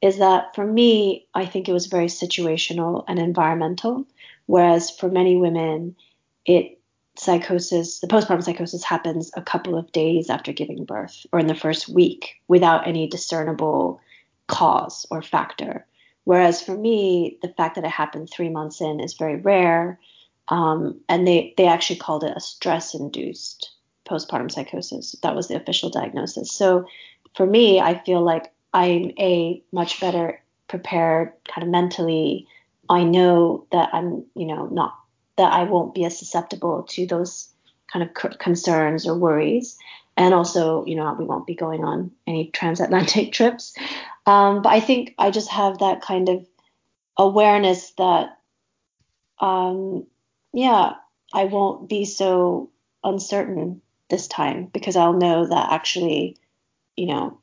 is 0.00 0.18
that 0.18 0.54
for 0.54 0.66
me, 0.66 1.26
I 1.34 1.46
think 1.46 1.68
it 1.68 1.72
was 1.72 1.86
very 1.86 2.06
situational 2.06 3.04
and 3.08 3.18
environmental. 3.18 4.06
Whereas 4.46 4.90
for 4.90 5.08
many 5.08 5.36
women, 5.36 5.96
it 6.44 6.78
psychosis, 7.18 8.00
the 8.00 8.06
postpartum 8.06 8.42
psychosis 8.42 8.84
happens 8.84 9.30
a 9.36 9.42
couple 9.42 9.76
of 9.76 9.92
days 9.92 10.30
after 10.30 10.52
giving 10.52 10.84
birth 10.84 11.26
or 11.32 11.38
in 11.38 11.46
the 11.46 11.54
first 11.54 11.88
week 11.88 12.36
without 12.48 12.86
any 12.86 13.06
discernible 13.06 14.00
cause 14.48 15.06
or 15.10 15.22
factor. 15.22 15.86
Whereas 16.24 16.62
for 16.62 16.76
me, 16.76 17.38
the 17.42 17.48
fact 17.48 17.76
that 17.76 17.84
it 17.84 17.90
happened 17.90 18.28
three 18.30 18.48
months 18.48 18.80
in 18.80 19.00
is 19.00 19.14
very 19.14 19.36
rare. 19.36 19.98
Um, 20.48 21.00
and 21.08 21.26
they, 21.26 21.54
they 21.56 21.66
actually 21.66 21.98
called 21.98 22.24
it 22.24 22.36
a 22.36 22.40
stress 22.40 22.94
induced 22.94 23.72
postpartum 24.08 24.50
psychosis. 24.50 25.16
That 25.22 25.34
was 25.34 25.48
the 25.48 25.56
official 25.56 25.90
diagnosis. 25.90 26.52
So 26.52 26.86
for 27.34 27.46
me, 27.46 27.80
I 27.80 27.98
feel 28.04 28.22
like 28.22 28.52
I'm 28.72 29.12
a 29.18 29.62
much 29.72 30.00
better 30.00 30.40
prepared 30.68 31.32
kind 31.48 31.64
of 31.64 31.70
mentally. 31.70 32.46
I 32.88 33.02
know 33.02 33.66
that 33.72 33.90
I'm, 33.92 34.24
you 34.34 34.46
know, 34.46 34.66
not 34.66 34.96
that 35.36 35.52
I 35.52 35.64
won't 35.64 35.94
be 35.94 36.04
as 36.04 36.18
susceptible 36.18 36.84
to 36.90 37.06
those 37.06 37.48
kind 37.92 38.08
of 38.08 38.38
concerns 38.38 39.06
or 39.06 39.16
worries. 39.16 39.76
And 40.16 40.32
also, 40.32 40.84
you 40.86 40.96
know, 40.96 41.14
we 41.18 41.24
won't 41.24 41.46
be 41.46 41.54
going 41.54 41.84
on 41.84 42.10
any 42.26 42.50
transatlantic 42.50 43.32
trips. 43.32 43.74
Um, 44.24 44.62
but 44.62 44.70
I 44.70 44.80
think 44.80 45.14
I 45.18 45.30
just 45.30 45.50
have 45.50 45.78
that 45.78 46.00
kind 46.00 46.28
of 46.28 46.46
awareness 47.16 47.90
that, 47.92 48.38
um, 49.40 50.06
yeah, 50.56 50.94
I 51.34 51.44
won't 51.44 51.86
be 51.86 52.06
so 52.06 52.70
uncertain 53.04 53.82
this 54.08 54.26
time 54.26 54.70
because 54.72 54.96
I'll 54.96 55.12
know 55.12 55.46
that 55.46 55.70
actually, 55.70 56.38
you 56.96 57.08
know, 57.08 57.40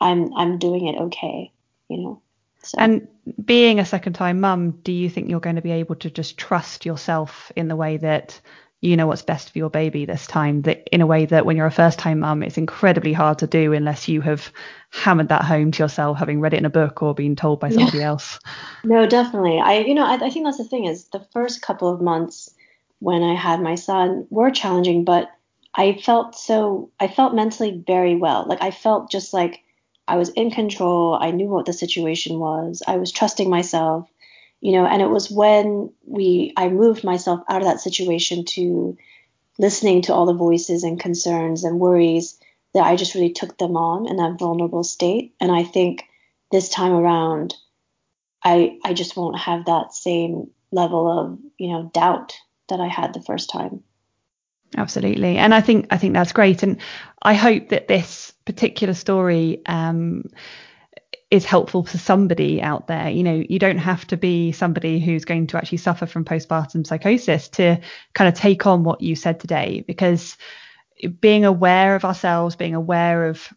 I'm 0.00 0.34
I'm 0.34 0.58
doing 0.58 0.88
it 0.88 1.00
okay, 1.02 1.52
you 1.88 1.98
know. 1.98 2.22
So. 2.64 2.78
And 2.80 3.06
being 3.44 3.78
a 3.78 3.84
second 3.84 4.14
time 4.14 4.40
mum, 4.40 4.72
do 4.82 4.90
you 4.90 5.08
think 5.08 5.30
you're 5.30 5.38
going 5.38 5.54
to 5.54 5.62
be 5.62 5.70
able 5.70 5.94
to 5.96 6.10
just 6.10 6.36
trust 6.36 6.84
yourself 6.84 7.52
in 7.54 7.68
the 7.68 7.76
way 7.76 7.96
that 7.98 8.40
you 8.80 8.96
know 8.96 9.06
what's 9.06 9.22
best 9.22 9.50
for 9.50 9.58
your 9.58 9.70
baby 9.70 10.04
this 10.04 10.26
time 10.26 10.62
that 10.62 10.86
in 10.92 11.00
a 11.00 11.06
way 11.06 11.26
that 11.26 11.44
when 11.44 11.56
you're 11.56 11.66
a 11.66 11.70
first 11.70 11.98
time 11.98 12.20
mum 12.20 12.42
it's 12.42 12.58
incredibly 12.58 13.12
hard 13.12 13.38
to 13.38 13.46
do 13.46 13.72
unless 13.72 14.06
you 14.06 14.20
have 14.20 14.52
hammered 14.90 15.28
that 15.28 15.42
home 15.42 15.72
to 15.72 15.82
yourself 15.82 16.18
having 16.18 16.40
read 16.40 16.54
it 16.54 16.58
in 16.58 16.64
a 16.64 16.70
book 16.70 17.02
or 17.02 17.14
been 17.14 17.34
told 17.34 17.60
by 17.60 17.70
somebody 17.70 17.98
yeah. 17.98 18.04
else. 18.04 18.38
No 18.84 19.06
definitely. 19.06 19.58
I 19.58 19.78
you 19.78 19.94
know 19.94 20.06
I, 20.06 20.14
I 20.14 20.30
think 20.30 20.44
that's 20.44 20.58
the 20.58 20.64
thing 20.64 20.84
is 20.84 21.08
the 21.08 21.26
first 21.32 21.60
couple 21.60 21.92
of 21.92 22.00
months 22.00 22.50
when 23.00 23.22
i 23.22 23.34
had 23.34 23.60
my 23.60 23.76
son 23.76 24.26
were 24.30 24.50
challenging 24.50 25.04
but 25.04 25.30
i 25.74 25.92
felt 25.92 26.34
so 26.34 26.90
i 26.98 27.08
felt 27.08 27.34
mentally 27.34 27.82
very 27.86 28.16
well. 28.16 28.44
Like 28.46 28.62
i 28.62 28.70
felt 28.70 29.10
just 29.10 29.34
like 29.34 29.60
i 30.06 30.16
was 30.16 30.28
in 30.30 30.52
control. 30.52 31.18
I 31.20 31.32
knew 31.32 31.48
what 31.48 31.66
the 31.66 31.72
situation 31.72 32.38
was. 32.38 32.82
I 32.86 32.96
was 32.96 33.10
trusting 33.10 33.50
myself 33.50 34.08
you 34.60 34.72
know 34.72 34.86
and 34.86 35.02
it 35.02 35.10
was 35.10 35.30
when 35.30 35.92
we 36.04 36.52
i 36.56 36.68
moved 36.68 37.04
myself 37.04 37.40
out 37.48 37.62
of 37.62 37.68
that 37.68 37.80
situation 37.80 38.44
to 38.44 38.96
listening 39.58 40.02
to 40.02 40.14
all 40.14 40.26
the 40.26 40.32
voices 40.34 40.84
and 40.84 41.00
concerns 41.00 41.64
and 41.64 41.80
worries 41.80 42.38
that 42.74 42.84
i 42.84 42.96
just 42.96 43.14
really 43.14 43.32
took 43.32 43.56
them 43.58 43.76
on 43.76 44.06
in 44.06 44.16
that 44.16 44.38
vulnerable 44.38 44.84
state. 44.84 45.34
And 45.40 45.50
i 45.50 45.62
think 45.62 46.04
this 46.50 46.68
time 46.68 46.92
around 46.92 47.54
i 48.44 48.78
i 48.84 48.92
just 48.92 49.16
won't 49.16 49.38
have 49.38 49.66
that 49.66 49.94
same 49.94 50.50
level 50.70 51.10
of 51.10 51.38
you 51.58 51.72
know 51.72 51.90
doubt 51.94 52.36
that 52.68 52.80
i 52.80 52.88
had 52.88 53.14
the 53.14 53.22
first 53.22 53.50
time. 53.50 53.82
Absolutely. 54.76 55.38
And 55.38 55.54
i 55.54 55.60
think 55.60 55.86
i 55.90 55.96
think 55.96 56.14
that's 56.14 56.32
great. 56.32 56.62
And 56.62 56.78
i 57.22 57.34
hope 57.34 57.70
that 57.70 57.88
this 57.88 58.32
particular 58.44 58.94
story 58.94 59.62
um 59.66 60.24
is 61.30 61.44
helpful 61.44 61.84
for 61.84 61.98
somebody 61.98 62.62
out 62.62 62.86
there. 62.86 63.10
You 63.10 63.22
know, 63.22 63.44
you 63.48 63.58
don't 63.58 63.78
have 63.78 64.06
to 64.06 64.16
be 64.16 64.52
somebody 64.52 64.98
who's 64.98 65.24
going 65.24 65.46
to 65.48 65.58
actually 65.58 65.78
suffer 65.78 66.06
from 66.06 66.24
postpartum 66.24 66.86
psychosis 66.86 67.48
to 67.50 67.80
kind 68.14 68.28
of 68.28 68.34
take 68.34 68.66
on 68.66 68.82
what 68.82 69.02
you 69.02 69.14
said 69.14 69.40
today, 69.40 69.84
because 69.86 70.36
being 71.20 71.44
aware 71.44 71.94
of 71.94 72.04
ourselves, 72.04 72.56
being 72.56 72.74
aware 72.74 73.26
of 73.28 73.52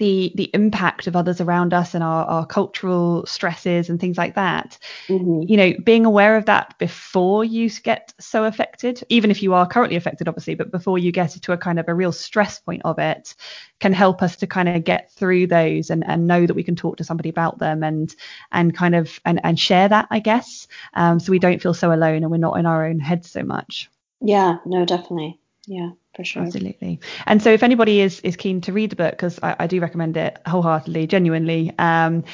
the 0.00 0.32
the 0.34 0.50
impact 0.54 1.06
of 1.06 1.14
others 1.14 1.42
around 1.42 1.74
us 1.74 1.94
and 1.94 2.02
our, 2.02 2.24
our 2.24 2.46
cultural 2.46 3.24
stresses 3.26 3.90
and 3.90 4.00
things 4.00 4.16
like 4.16 4.34
that. 4.34 4.78
Mm-hmm. 5.08 5.42
you 5.46 5.56
know 5.56 5.74
being 5.84 6.06
aware 6.06 6.36
of 6.36 6.46
that 6.46 6.76
before 6.78 7.44
you 7.44 7.68
get 7.70 8.12
so 8.18 8.44
affected 8.44 9.04
even 9.10 9.30
if 9.30 9.42
you 9.42 9.52
are 9.52 9.66
currently 9.66 9.96
affected 9.96 10.26
obviously 10.26 10.54
but 10.54 10.70
before 10.70 10.98
you 10.98 11.12
get 11.12 11.30
to 11.30 11.52
a 11.52 11.58
kind 11.58 11.78
of 11.78 11.86
a 11.88 11.94
real 11.94 12.12
stress 12.12 12.58
point 12.58 12.80
of 12.84 12.98
it 12.98 13.34
can 13.78 13.92
help 13.92 14.22
us 14.22 14.36
to 14.36 14.46
kind 14.46 14.68
of 14.68 14.84
get 14.84 15.12
through 15.12 15.46
those 15.46 15.90
and, 15.90 16.04
and 16.06 16.26
know 16.26 16.46
that 16.46 16.54
we 16.54 16.62
can 16.62 16.76
talk 16.76 16.96
to 16.96 17.04
somebody 17.04 17.28
about 17.28 17.58
them 17.58 17.82
and 17.82 18.16
and 18.52 18.74
kind 18.74 18.94
of 18.94 19.20
and, 19.26 19.38
and 19.44 19.60
share 19.60 19.88
that 19.88 20.06
i 20.10 20.18
guess 20.18 20.66
um, 20.94 21.20
so 21.20 21.30
we 21.30 21.38
don't 21.38 21.60
feel 21.62 21.74
so 21.74 21.92
alone 21.92 22.22
and 22.22 22.30
we're 22.30 22.38
not 22.38 22.58
in 22.58 22.66
our 22.66 22.86
own 22.86 22.98
heads 22.98 23.30
so 23.30 23.42
much. 23.42 23.90
Yeah 24.20 24.58
no 24.64 24.84
definitely 24.86 25.38
yeah 25.66 25.90
for 26.14 26.24
sure. 26.24 26.42
Absolutely. 26.42 27.00
And 27.26 27.42
so 27.42 27.50
if 27.50 27.62
anybody 27.62 28.00
is 28.00 28.20
is 28.20 28.36
keen 28.36 28.60
to 28.62 28.72
read 28.72 28.90
the 28.90 28.96
book, 28.96 29.12
because 29.12 29.38
I, 29.42 29.56
I, 29.60 29.66
do 29.66 29.80
recommend 29.80 30.16
it 30.16 30.38
wholeheartedly, 30.46 31.06
genuinely, 31.06 31.72
um, 31.78 32.24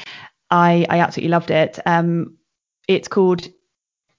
I 0.51 0.87
I 0.89 1.01
absolutely 1.01 1.31
loved 1.31 1.51
it. 1.51 1.79
Um, 1.85 2.37
it's 2.89 3.09
called 3.09 3.49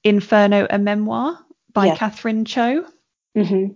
Inferno, 0.04 0.68
a 0.70 0.78
memoir 0.78 1.40
by 1.74 1.88
yeah. 1.88 1.96
Catherine 1.96 2.46
Cho. 2.46 2.86
Mm-hmm. 3.36 3.74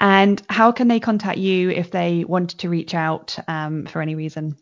And 0.00 0.42
how 0.48 0.72
can 0.72 0.88
they 0.88 0.98
contact 0.98 1.38
you 1.38 1.70
if 1.70 1.90
they 1.90 2.24
wanted 2.24 2.58
to 2.60 2.68
reach 2.68 2.94
out 2.94 3.38
um, 3.46 3.86
for 3.86 4.02
any 4.02 4.14
reason? 4.14 4.56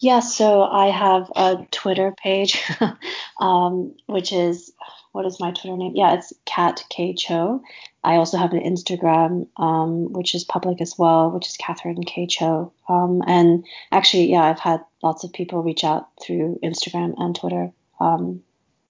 Yeah, 0.00 0.20
so 0.20 0.64
I 0.64 0.86
have 0.86 1.30
a 1.36 1.66
Twitter 1.70 2.12
page, 2.20 2.60
um, 3.40 3.94
which 4.06 4.32
is 4.32 4.72
what 5.12 5.24
is 5.24 5.38
my 5.38 5.52
Twitter 5.52 5.76
name? 5.76 5.92
Yeah, 5.94 6.14
it's 6.14 6.32
Cat 6.44 6.84
K 6.90 7.14
Cho. 7.14 7.62
I 8.04 8.16
also 8.16 8.36
have 8.36 8.52
an 8.52 8.60
Instagram, 8.60 9.48
um, 9.56 10.12
which 10.12 10.34
is 10.34 10.44
public 10.44 10.80
as 10.80 10.94
well, 10.98 11.30
which 11.30 11.48
is 11.48 11.56
Catherine 11.56 12.04
K 12.04 12.26
Cho. 12.26 12.72
Um, 12.88 13.22
and 13.26 13.64
actually, 13.90 14.30
yeah, 14.30 14.42
I've 14.42 14.60
had 14.60 14.84
lots 15.02 15.24
of 15.24 15.32
people 15.32 15.62
reach 15.62 15.84
out 15.84 16.08
through 16.22 16.58
Instagram 16.62 17.14
and 17.16 17.34
Twitter, 17.34 17.72
um, 17.98 18.42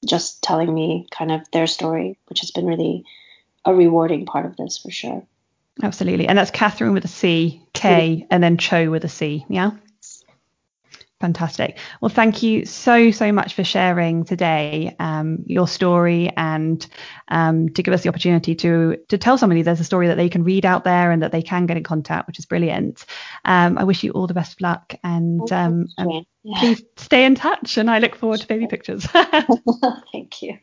just 0.05 0.43
telling 0.43 0.75
me 0.75 1.07
kind 1.11 1.31
of 1.31 1.49
their 1.53 1.69
story, 1.69 2.19
which 2.27 2.41
has 2.41 2.51
been 2.51 2.67
really 2.67 3.05
a 3.65 3.73
rewarding 3.73 4.27
part 4.27 4.47
of 4.47 4.57
this 4.57 4.79
for 4.79 4.91
sure. 4.91 5.25
Absolutely, 5.83 6.27
and 6.27 6.37
that's 6.37 6.51
Catherine 6.51 6.93
with 6.93 7.05
a 7.05 7.09
C, 7.09 7.63
K, 7.73 8.27
and 8.31 8.43
then 8.43 8.59
Cho 8.59 8.91
with 8.91 9.05
a 9.05 9.09
C. 9.09 9.45
Yeah. 9.49 9.73
Fantastic. 11.25 11.79
Well, 12.03 12.11
thank 12.11 12.43
you 12.43 12.67
so, 12.67 13.11
so 13.11 13.33
much 13.33 13.55
for 13.55 13.65
sharing 13.65 14.25
today 14.25 14.95
um, 14.99 15.39
your 15.47 15.67
story 15.67 16.31
and 16.37 16.87
um, 17.29 17.71
to 17.71 17.83
give 17.83 17.95
us 17.95 18.03
the 18.03 18.11
opportunity 18.11 18.55
to 18.57 18.99
to 19.09 19.17
tell 19.17 19.39
somebody 19.39 19.63
there's 19.63 19.81
a 19.81 19.85
story 19.85 20.09
that 20.09 20.17
they 20.19 20.29
can 20.29 20.45
read 20.45 20.67
out 20.67 20.85
there 20.85 21.11
and 21.11 21.23
that 21.23 21.33
they 21.33 21.41
can 21.41 21.65
get 21.65 21.79
in 21.79 21.83
contact, 21.83 22.27
which 22.27 22.39
is 22.39 22.45
brilliant. 22.45 23.07
Um, 23.47 23.79
I 23.79 23.85
wish 23.85 24.05
you 24.05 24.11
all 24.11 24.27
the 24.27 24.35
best 24.35 24.53
of 24.53 24.61
luck 24.61 24.97
and, 25.03 25.51
um, 25.51 25.87
and 25.97 26.27
yeah. 26.43 26.61
please 26.61 26.83
stay 26.99 27.25
in 27.25 27.37
touch. 27.37 27.79
And 27.79 27.91
I 27.91 28.01
look 28.01 28.17
forward 28.17 28.43
to 28.43 28.47
baby 28.47 28.67
pictures. 28.67 29.07
thank 30.13 30.43
you. 30.43 30.59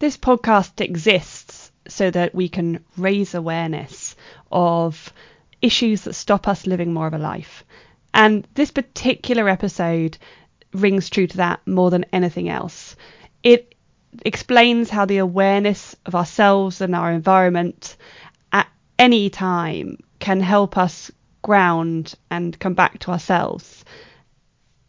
This 0.00 0.18
podcast 0.18 0.82
exists 0.82 1.72
so 1.88 2.10
that 2.10 2.34
we 2.34 2.50
can 2.50 2.84
raise 2.98 3.34
awareness 3.34 4.16
of 4.52 5.10
issues 5.62 6.02
that 6.02 6.14
stop 6.14 6.48
us 6.48 6.66
living 6.66 6.92
more 6.92 7.06
of 7.06 7.14
a 7.14 7.18
life. 7.18 7.64
And 8.12 8.46
this 8.54 8.70
particular 8.70 9.48
episode 9.48 10.18
rings 10.72 11.10
true 11.10 11.26
to 11.26 11.36
that 11.38 11.66
more 11.66 11.90
than 11.90 12.06
anything 12.12 12.48
else. 12.48 12.96
It 13.42 13.74
explains 14.24 14.90
how 14.90 15.04
the 15.04 15.18
awareness 15.18 15.96
of 16.06 16.14
ourselves 16.14 16.80
and 16.80 16.94
our 16.94 17.12
environment 17.12 17.96
at 18.52 18.68
any 18.98 19.30
time 19.30 19.98
can 20.18 20.40
help 20.40 20.76
us 20.76 21.10
ground 21.42 22.14
and 22.30 22.58
come 22.58 22.74
back 22.74 22.98
to 23.00 23.10
ourselves. 23.10 23.84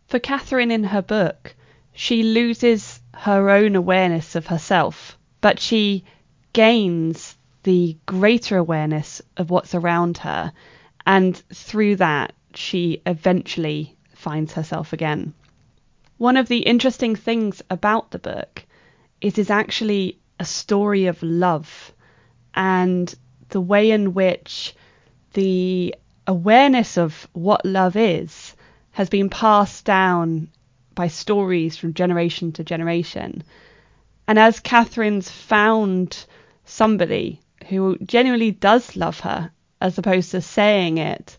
For 0.08 0.20
Catherine 0.20 0.72
in 0.72 0.86
her 0.86 1.02
book, 1.02 1.56
she 1.94 2.24
loses 2.24 3.00
her 3.14 3.50
own 3.50 3.76
awareness 3.76 4.36
of 4.36 4.48
herself, 4.48 5.18
but 5.42 5.60
she 5.60 6.06
gains 6.54 7.37
the 7.68 7.98
greater 8.06 8.56
awareness 8.56 9.22
of 9.36 9.50
what's 9.50 9.76
around 9.76 10.20
her. 10.20 10.54
And 11.06 11.36
through 11.54 11.98
that, 11.98 12.32
she 12.56 13.02
eventually 13.06 13.98
finds 14.16 14.54
herself 14.54 14.94
again. 14.94 15.34
One 16.18 16.38
of 16.38 16.48
the 16.48 16.60
interesting 16.60 17.14
things 17.14 17.62
about 17.70 18.12
the 18.12 18.20
book 18.20 18.66
is 19.20 19.34
it 19.34 19.42
is 19.42 19.50
actually 19.50 20.18
a 20.40 20.46
story 20.46 21.08
of 21.08 21.22
love 21.22 21.92
and 22.56 23.14
the 23.50 23.60
way 23.60 23.92
in 23.92 24.14
which 24.14 24.74
the 25.34 25.94
awareness 26.26 26.98
of 26.98 27.28
what 27.34 27.66
love 27.66 27.98
is 27.98 28.56
has 28.92 29.10
been 29.10 29.30
passed 29.30 29.84
down 29.84 30.48
by 30.96 31.10
stories 31.10 31.76
from 31.76 31.94
generation 31.94 32.54
to 32.54 32.64
generation. 32.64 33.44
And 34.26 34.40
as 34.40 34.62
Catherine's 34.62 35.30
found 35.30 36.26
somebody 36.64 37.42
who 37.70 37.98
genuinely 38.00 38.52
does 38.52 38.96
love 38.96 39.20
her 39.22 39.52
as 39.82 39.98
opposed 39.98 40.32
to 40.32 40.42
saying 40.42 40.98
it 40.98 41.38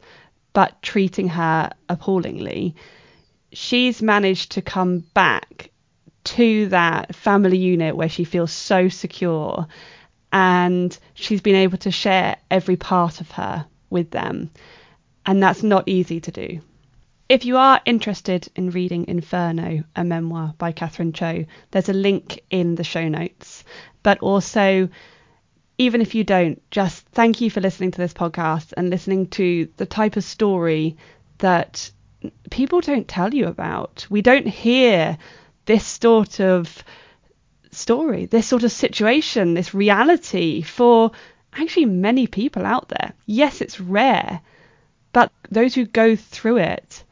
but 0.52 0.82
treating 0.82 1.28
her 1.28 1.70
appallingly, 1.88 2.74
she's 3.52 4.02
managed 4.02 4.52
to 4.52 4.62
come 4.62 5.00
back 5.14 5.70
to 6.24 6.68
that 6.68 7.14
family 7.14 7.56
unit 7.56 7.96
where 7.96 8.08
she 8.08 8.24
feels 8.24 8.52
so 8.52 8.88
secure 8.88 9.66
and 10.32 10.98
she's 11.14 11.40
been 11.40 11.54
able 11.54 11.78
to 11.78 11.90
share 11.90 12.36
every 12.50 12.76
part 12.76 13.20
of 13.20 13.30
her 13.30 13.66
with 13.88 14.10
them. 14.10 14.50
And 15.24 15.42
that's 15.42 15.62
not 15.62 15.88
easy 15.88 16.20
to 16.20 16.30
do. 16.30 16.60
If 17.28 17.44
you 17.44 17.56
are 17.56 17.80
interested 17.84 18.48
in 18.56 18.70
reading 18.70 19.06
Inferno, 19.06 19.84
a 19.94 20.04
memoir 20.04 20.54
by 20.58 20.72
Catherine 20.72 21.12
Cho, 21.12 21.44
there's 21.70 21.88
a 21.88 21.94
link 21.94 22.40
in 22.50 22.74
the 22.74 22.84
show 22.84 23.08
notes. 23.08 23.64
But 24.02 24.18
also, 24.20 24.88
even 25.78 26.00
if 26.00 26.14
you 26.14 26.24
don't, 26.24 26.60
just 26.70 27.06
thank 27.06 27.40
you 27.40 27.50
for 27.50 27.60
listening 27.60 27.92
to 27.92 27.98
this 27.98 28.12
podcast 28.12 28.74
and 28.76 28.90
listening 28.90 29.28
to 29.28 29.68
the 29.76 29.86
type 29.86 30.16
of 30.16 30.24
story 30.24 30.96
that 31.38 31.90
people 32.50 32.80
don't 32.80 33.06
tell 33.06 33.32
you 33.32 33.46
about. 33.46 34.04
We 34.10 34.20
don't 34.20 34.46
hear 34.46 35.16
this 35.66 35.86
sort 35.86 36.40
of 36.40 36.82
story, 37.70 38.26
this 38.26 38.46
sort 38.46 38.64
of 38.64 38.72
situation, 38.72 39.54
this 39.54 39.72
reality 39.72 40.62
for 40.62 41.12
actually 41.52 41.86
many 41.86 42.26
people 42.26 42.66
out 42.66 42.88
there. 42.88 43.12
Yes, 43.26 43.60
it's 43.60 43.80
rare, 43.80 44.40
but 45.12 45.30
those 45.50 45.74
who 45.74 45.84
go 45.84 46.16
through 46.16 46.58
it, 46.58 47.04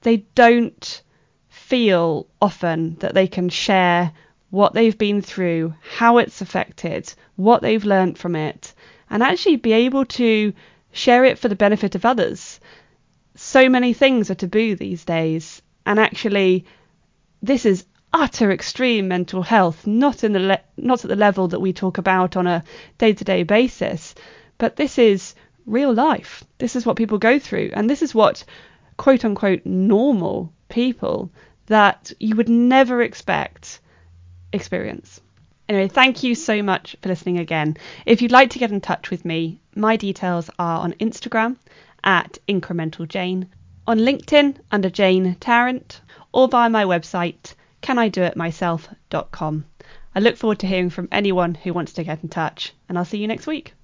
they 0.00 0.18
don't 0.34 1.02
feel 1.48 2.26
often 2.40 2.96
that 2.96 3.12
they 3.12 3.26
can 3.26 3.48
share 3.50 4.12
what 4.50 4.74
they've 4.74 4.98
been 4.98 5.22
through, 5.22 5.74
how 5.80 6.18
it's 6.18 6.40
affected, 6.40 7.12
what 7.36 7.62
they've 7.62 7.84
learned 7.84 8.18
from 8.18 8.34
it, 8.34 8.74
and 9.08 9.22
actually 9.22 9.56
be 9.56 9.72
able 9.72 10.04
to 10.04 10.52
share 10.92 11.24
it 11.24 11.38
for 11.38 11.48
the 11.48 11.54
benefit 11.54 11.94
of 11.94 12.04
others. 12.04 12.60
So 13.36 13.68
many 13.68 13.92
things 13.92 14.30
are 14.30 14.34
taboo 14.34 14.74
these 14.74 15.04
days, 15.04 15.62
and 15.86 15.98
actually, 15.98 16.66
this 17.42 17.64
is 17.64 17.86
utter 18.12 18.50
extreme 18.50 19.06
mental 19.06 19.42
health, 19.42 19.86
not 19.86 20.24
in 20.24 20.32
the 20.32 20.40
le- 20.40 20.60
not 20.76 21.04
at 21.04 21.08
the 21.08 21.16
level 21.16 21.48
that 21.48 21.60
we 21.60 21.72
talk 21.72 21.98
about 21.98 22.36
on 22.36 22.46
a 22.48 22.64
day-to-day 22.98 23.44
basis, 23.44 24.14
but 24.58 24.74
this 24.74 24.98
is 24.98 25.34
real 25.64 25.94
life. 25.94 26.42
This 26.58 26.74
is 26.74 26.84
what 26.84 26.96
people 26.96 27.18
go 27.18 27.38
through, 27.38 27.70
and 27.72 27.88
this 27.88 28.02
is 28.02 28.14
what 28.14 28.44
quote 28.96 29.24
unquote 29.24 29.64
normal 29.64 30.52
people 30.68 31.30
that 31.66 32.12
you 32.18 32.34
would 32.34 32.48
never 32.48 33.00
expect 33.00 33.80
experience. 34.52 35.20
Anyway, 35.68 35.88
thank 35.88 36.22
you 36.22 36.34
so 36.34 36.62
much 36.62 36.96
for 37.00 37.08
listening 37.08 37.38
again. 37.38 37.76
If 38.04 38.22
you'd 38.22 38.32
like 38.32 38.50
to 38.50 38.58
get 38.58 38.72
in 38.72 38.80
touch 38.80 39.10
with 39.10 39.24
me, 39.24 39.60
my 39.76 39.96
details 39.96 40.50
are 40.58 40.80
on 40.80 40.94
Instagram 40.94 41.56
at 42.02 42.38
incremental 42.48 43.06
Jane, 43.06 43.48
on 43.86 43.98
LinkedIn 43.98 44.56
under 44.72 44.90
Jane 44.90 45.36
Tarrant, 45.38 46.00
or 46.32 46.48
via 46.48 46.68
my 46.68 46.84
website 46.84 47.54
canidoitmyself.com. 47.82 49.64
I 50.14 50.18
look 50.20 50.36
forward 50.36 50.58
to 50.58 50.66
hearing 50.66 50.90
from 50.90 51.08
anyone 51.12 51.54
who 51.54 51.72
wants 51.72 51.92
to 51.94 52.04
get 52.04 52.22
in 52.22 52.28
touch, 52.28 52.72
and 52.88 52.98
I'll 52.98 53.04
see 53.04 53.18
you 53.18 53.28
next 53.28 53.46
week. 53.46 53.74